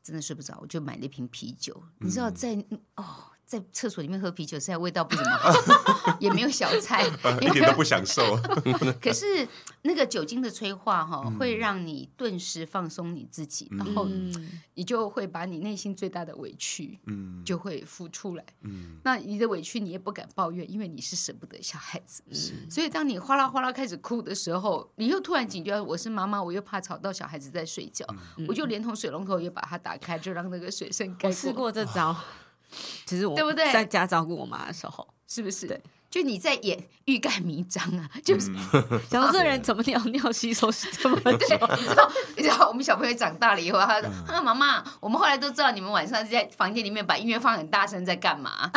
[0.01, 1.83] 真的睡不着，我就买了一瓶啤酒。
[1.99, 2.55] 你知道，在
[2.95, 3.28] 哦。
[3.49, 5.51] 在厕所里面喝啤酒，实在味道不怎么好，
[6.21, 7.03] 也没有小菜，
[7.41, 8.39] 一点都不享受。
[9.01, 9.25] 可是
[9.81, 14.07] 那个酒精的催化哈，会让你顿时放松你自己，然后
[14.75, 18.45] 你就会把你内心最大的委屈，嗯就会浮出来。
[18.61, 22.21] 嗯那你的委屈你也不敢抱怨，因为你是舍不得小孩子。
[22.69, 28.05] 所以当你哗啦哗啦开始哭的时候，你又突然警觉，我是妈妈，我又怕吵到小孩子在睡觉，
[28.47, 31.29] 我就连同水龙头也把它打开，就让那个水声盖过。
[31.29, 32.15] 我试过这招。
[33.05, 33.71] 其实我对不对？
[33.73, 35.67] 在家照顾我妈的时候，是不是？
[35.67, 38.51] 对，就你在演欲盖弥彰啊， 就是
[39.09, 41.33] 想说这人怎么尿尿吸收是这么对？
[41.33, 41.37] 你
[41.87, 42.11] 知道？
[42.35, 48.71] 你知道我们小朋友长大了以后，他说：“妈妈，我们后来都知道你们晚上在房间里面把音乐放很大声，在干嘛？”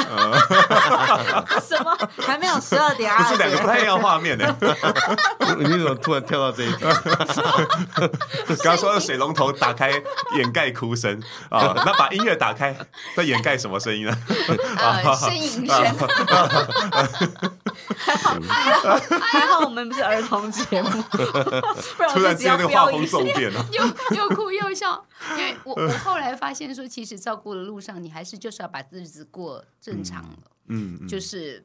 [1.66, 1.96] 什么？
[2.20, 3.22] 还没有十二点啊？
[3.22, 4.56] 这是两个不太一样画面呢。
[5.58, 6.94] 你怎么突然跳到这一段？
[8.48, 9.90] 刚刚说的水龙头打开
[10.36, 11.18] 掩盖哭声
[11.48, 12.76] 啊，那把音乐打开，
[13.16, 14.16] 在掩盖什么声音呢？
[14.76, 15.96] 啊，呻吟声。
[17.96, 20.88] 还好还好，我们不是儿童节目，
[21.96, 25.04] 不然之间那个画风骤变了， 又又哭又笑。
[25.32, 30.38] 因为我我后来发现说，其实照顾的路上，你还是就是要把日子过正常了。
[30.68, 31.64] 嗯，嗯就是，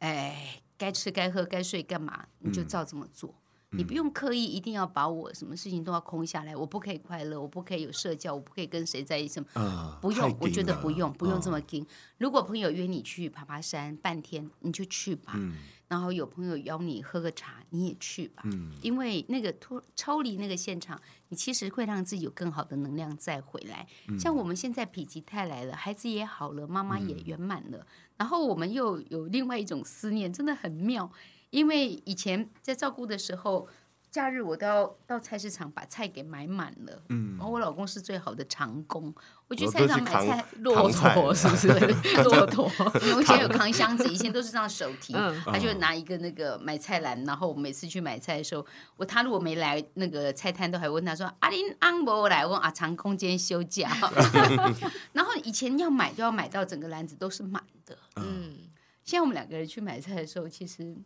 [0.00, 3.34] 哎，该吃该喝该睡干嘛，你就照这么做。
[3.72, 9.40] 你不用刻意一定要把我什么事情都要空下来，我不可以快乐，我不可以有社交，我不可以跟谁在一起。
[9.52, 11.82] 呃、不用，我觉得不用，不用这么紧。
[11.84, 11.86] 哦、
[12.18, 15.34] 如果朋友约你去爬爬山半天，你就去吧。
[15.36, 15.54] 嗯、
[15.86, 18.42] 然后有朋友邀你喝个茶，你也去吧。
[18.46, 23.86] 嗯、因为那个脱抽离那个现场，你其实会让自己有更好的能量再回来。
[24.08, 31.08] 嗯、像我们现在否极泰来了，孩子也好了，妈妈也圆满了，嗯、然后我们又有另外一种思念，真的很妙。
[31.50, 33.68] 因为以前在照顾的时候，
[34.10, 37.02] 假日我都要到菜市场把菜给买满了。
[37.10, 39.14] 嗯，然后我老公是最好的长工，
[39.46, 41.68] 我去菜市场买菜，骆驼 是不是？
[42.24, 42.68] 骆驼，
[43.02, 53.90] 因为以前有扛箱子，以前都是这样手提，嗯、他就拿一个那个买菜篮，然后我每次去买菜的时候，我他如果没来，那个菜摊都还问他说：“阿林安伯来问啊长工今天休假。
[55.14, 57.96] ”然后以前要买就要买到整个篮子都是满的。
[58.16, 58.56] 嗯，
[59.04, 60.96] 现在我们两个人去买菜的时候，其实。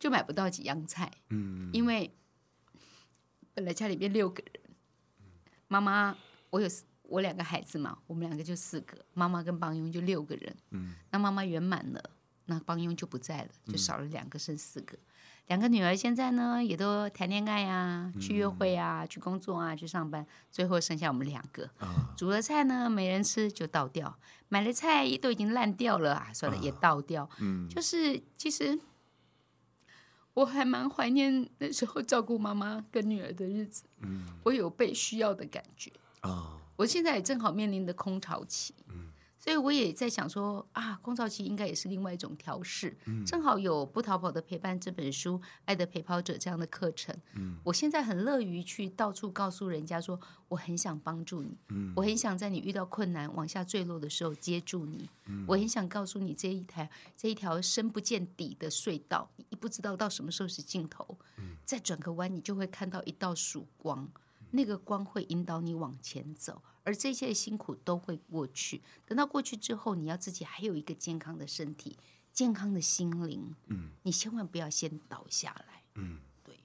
[0.00, 2.10] 就买不到几样菜，嗯，因为
[3.52, 4.74] 本来家里面六个人，
[5.68, 6.16] 妈妈
[6.48, 6.66] 我有
[7.02, 12.02] 我两个孩子嘛，我们两个就四个，妈妈跟帮佣就六个人，嗯，那妈妈圆满了，
[12.46, 14.96] 那帮佣就不在了，就少了两个，剩四个，
[15.48, 21.68] 两个女儿现在呢也都谈恋爱啊，去约会啊，去工作啊，去上班，最后剩下我们两个，
[22.16, 28.80] 煮了菜呢没人吃就倒掉，买了菜都已经烂掉了啊，算了也倒掉，嗯，就是其实。
[30.34, 36.30] 我还蛮怀念那时候照顾妈妈跟女儿的日子，嗯，我有被需要的感觉啊。
[36.30, 39.09] 哦，我现在也正好面临的空巢期，嗯。
[39.40, 42.94] 所以我也在想说啊，空巢期应该也是另外一种调试。
[43.06, 47.18] 嗯、正好有不逃跑的陪伴这本书，《爱的陪跑者》这样的课程。
[47.34, 55.08] 嗯、我现在很乐于去到处告诉人家说，我很想帮助你，嗯、我很想在你遇到困难往下坠落的时候接住你。
[55.24, 61.18] 嗯、我很想告诉你这一台这一条深不见底的隧道，你不知道到什么时候是尽头。
[61.38, 64.06] 嗯、再转个弯，你就会看到一道曙光，
[64.50, 66.60] 那个光会引导你往前走。
[66.82, 71.98] 而这些辛苦都会过去，等到过去之后，你要自己还有一个健康的身体、
[72.32, 73.54] 健康的心灵。
[73.66, 75.82] 嗯，你千万不要先倒下来。
[75.94, 76.58] 嗯，对。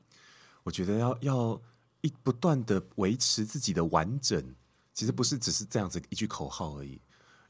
[0.63, 1.61] 我觉得要要
[2.01, 4.55] 一不断的维持自己的完整，
[4.93, 7.01] 其实不是只是这样子一句口号而已。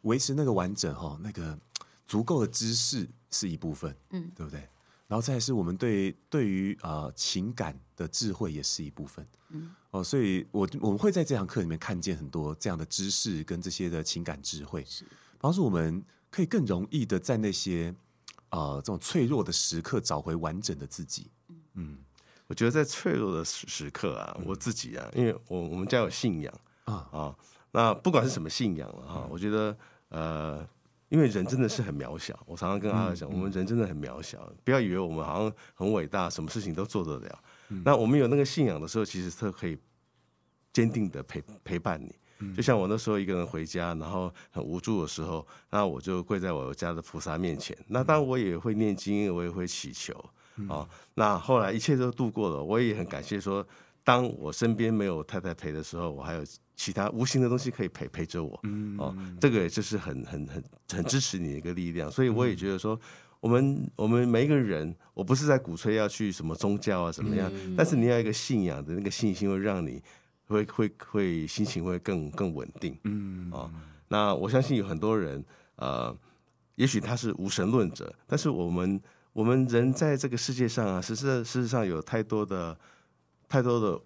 [0.01, 1.59] 维持那个完整哈，那个
[2.05, 4.69] 足够的知识是一部分，嗯，对不对？
[5.07, 15.05] 然后再是我们对对于啊、呃、情感的智慧也是一部分，嗯哦，所以我我们会在这堂课里面看见很多这样的知识跟这些的情感智慧，是
[15.39, 17.95] 帮助我们可以更容易的在那些
[18.49, 21.31] 啊、呃、这种脆弱的时刻找回完整的自己。
[21.75, 21.97] 嗯，
[22.47, 27.35] 我觉得在脆弱的时时刻啊，我自己啊，因为我我们家有信仰啊啊，
[27.71, 29.77] 那不管是什么信仰了哈，我觉得
[30.09, 30.67] 呃。
[31.07, 32.37] 因因为人真的是很渺小。
[32.45, 37.39] 我常常跟阿娥讲，我们人真的很渺小，不要以为我们好像很伟大，什么事情都做得了。
[37.83, 39.77] 那我们有那个信仰的时候，其实是可以
[40.73, 42.13] 坚定的陪陪伴你。
[42.53, 47.75] 就像我那时候一个人回家，然后很无助的时候，那我就跪在我家的菩萨面前。
[47.87, 50.13] 那当然我也会念经，我也会祈求
[50.67, 50.87] 啊。
[51.13, 53.65] 那后来一切都度过了，我也很感谢说，
[54.03, 56.43] 当我身边没有太太陪的时候，我还有
[56.75, 58.59] 其他无形的东西可以陪陪着我。
[58.97, 62.11] 哦，这个也就是很很很很支持你的一个力量。
[62.11, 62.99] 所以我也觉得说，
[63.45, 70.01] 我们我们每一个人，我不是在鼓吹要去什么宗教啊怎么样，但是你要一个信仰的那个信心，会让你。
[70.47, 73.71] 会会会心情会更更稳定，嗯啊、哦，
[74.09, 75.43] 那我相信有很多人，
[75.77, 76.15] 呃，
[76.75, 79.01] 也许他是无神论者，但是我们
[79.33, 82.77] 我们人在这个世界上啊，实际事实上有太多的
[83.49, 83.99] 太多的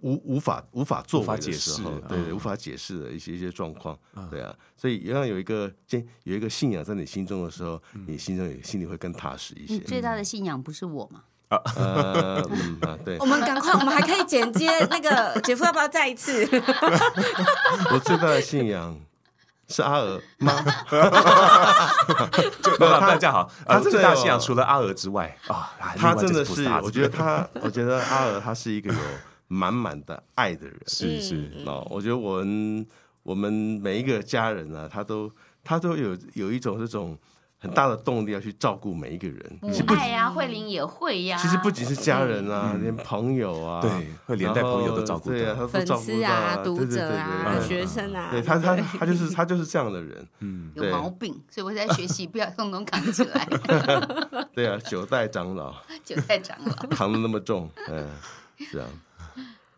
[0.00, 3.98] 无无法无法作为的时候，对，对，无法解释的一些一些状况，
[4.30, 9.74] 对啊，所以要有一个坚有一个信仰在你心中的时候，你心中也心里会更踏实一些。
[9.74, 11.22] 你最大的信仰不是我吗？
[11.48, 16.44] 啊， 呃，嗯啊，对，我们赶快，我们还可以剪接 那个姐夫，要不要再一次？
[17.92, 18.98] 我最大的信仰
[19.68, 20.52] 是阿娥妈，
[22.62, 28.98] 就那那这样好，他最大的信仰除了阿娥之外啊，他真的是，我觉得他，我觉得阿娥他是一个有
[29.48, 32.86] 满满的爱的人，是是哦，我觉得我们
[33.22, 35.30] 我们每一个家人啊，他都
[35.62, 37.18] 他都有有一种这种。
[37.58, 41.38] 很大的动力要去照顾每一个人，母爱呀，慧玲也会呀。
[41.38, 43.90] 其实不仅是家人啊，连朋友啊，对，
[44.26, 45.30] 会连带朋友都照顾。
[45.30, 50.28] 对啊，他粉丝啊，读者啊，学生啊，对他，他他就是他就是这样的人。
[50.40, 53.48] 嗯，有毛病，所以我在学习，不要通通扛起来。
[54.54, 55.74] 对啊，九代长老，
[56.04, 58.06] 九代长老扛的那么重，嗯，
[58.58, 58.86] 是啊。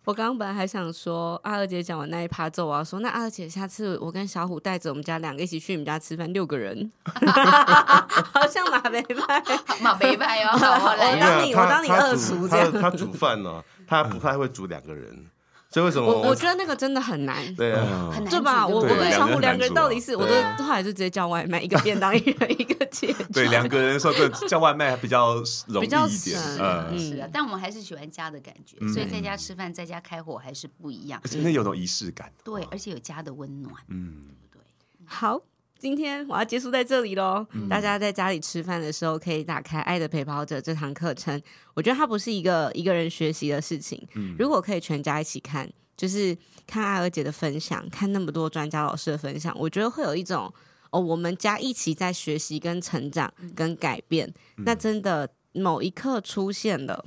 [0.09, 9.45] 我刚刚本来还想说，阿二姐讲完那一趴之后，我要说，那阿二姐下次我跟小虎带着我们家两个一起去你们家吃饭，六个人， 好像马北派，
[9.83, 15.27] 马北派哦，我当你，我当你二厨这样，他煮饭呢，他不太会煮两个人。
[15.71, 18.67] 所以为什么我我觉得那个真的很难，对啊，很难，对吧？
[18.67, 23.25] 我我跟小虎两个人到底是，我都后来就直接叫外卖，一个便当，一人一个解决。
[23.35, 24.15] 对，两个人的时候，
[24.49, 25.35] 叫外卖还比较
[25.67, 27.29] 容易一点，嗯，是啊。
[27.31, 32.33] 但我们还是喜欢家的感觉，所以在家吃饭，在家开火还是不一样，真的有种仪式感。
[32.43, 34.63] 对，而且有家的温暖，嗯，对。
[35.05, 35.43] 好。
[35.79, 37.47] 今天我要结束在这里喽。
[37.53, 41.41] 嗯、大家在家里吃饭的时候，可以打开《爱的陪跑者》这堂课程。
[41.75, 44.05] 我觉得它不是一个一个人学习的事情。
[44.17, 50.53] 嗯、如果可以全家一起看，就是看阿娥姐的分享，看那么多专家老师的分享，我觉得会有一种
[50.91, 54.27] 哦，我们家一起在学习、跟成长、跟改变。
[54.57, 57.05] 嗯、那真的某一刻出现了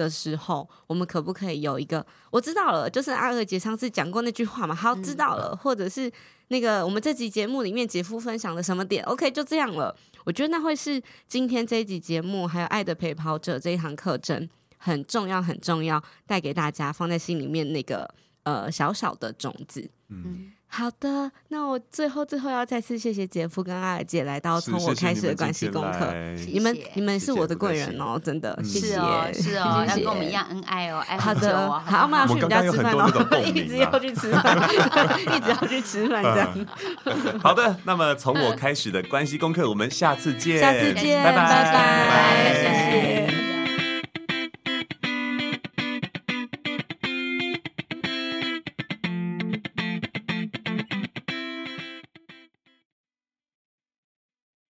[0.00, 2.04] 的时候，我们可不可以有一个？
[2.30, 4.74] 我知道了，就是阿二姐上次讲过那句话嘛。
[4.74, 6.10] 好，知道了，嗯、或者是。
[6.52, 9.94] 那个，我们这集节目里面姐夫分享的什么点？OK，就这样了。
[10.24, 19.88] 我觉得那会是今天这一集节目，还有《爱的陪跑者》这一堂课程很重要、很重要，带给大家放在心里面那个呃小小的种子。
[20.08, 20.50] 嗯。
[20.72, 26.14] 好的，那我最后最后要再次谢谢姐夫跟阿娥姐来到从我开始的关系功课，
[26.50, 28.88] 你们你们是我的贵人哦，真的，谢谢，
[29.32, 33.10] 是哦，要跟我们一样恩爱哦，爱好的，好，我们要去你家吃饭哦，
[33.44, 34.56] 一直要去吃饭，
[35.36, 36.66] 一直要去吃饭这样。
[37.42, 42.70] 好的，那么从我开始的关系功课，我们下次见，下次见，拜拜。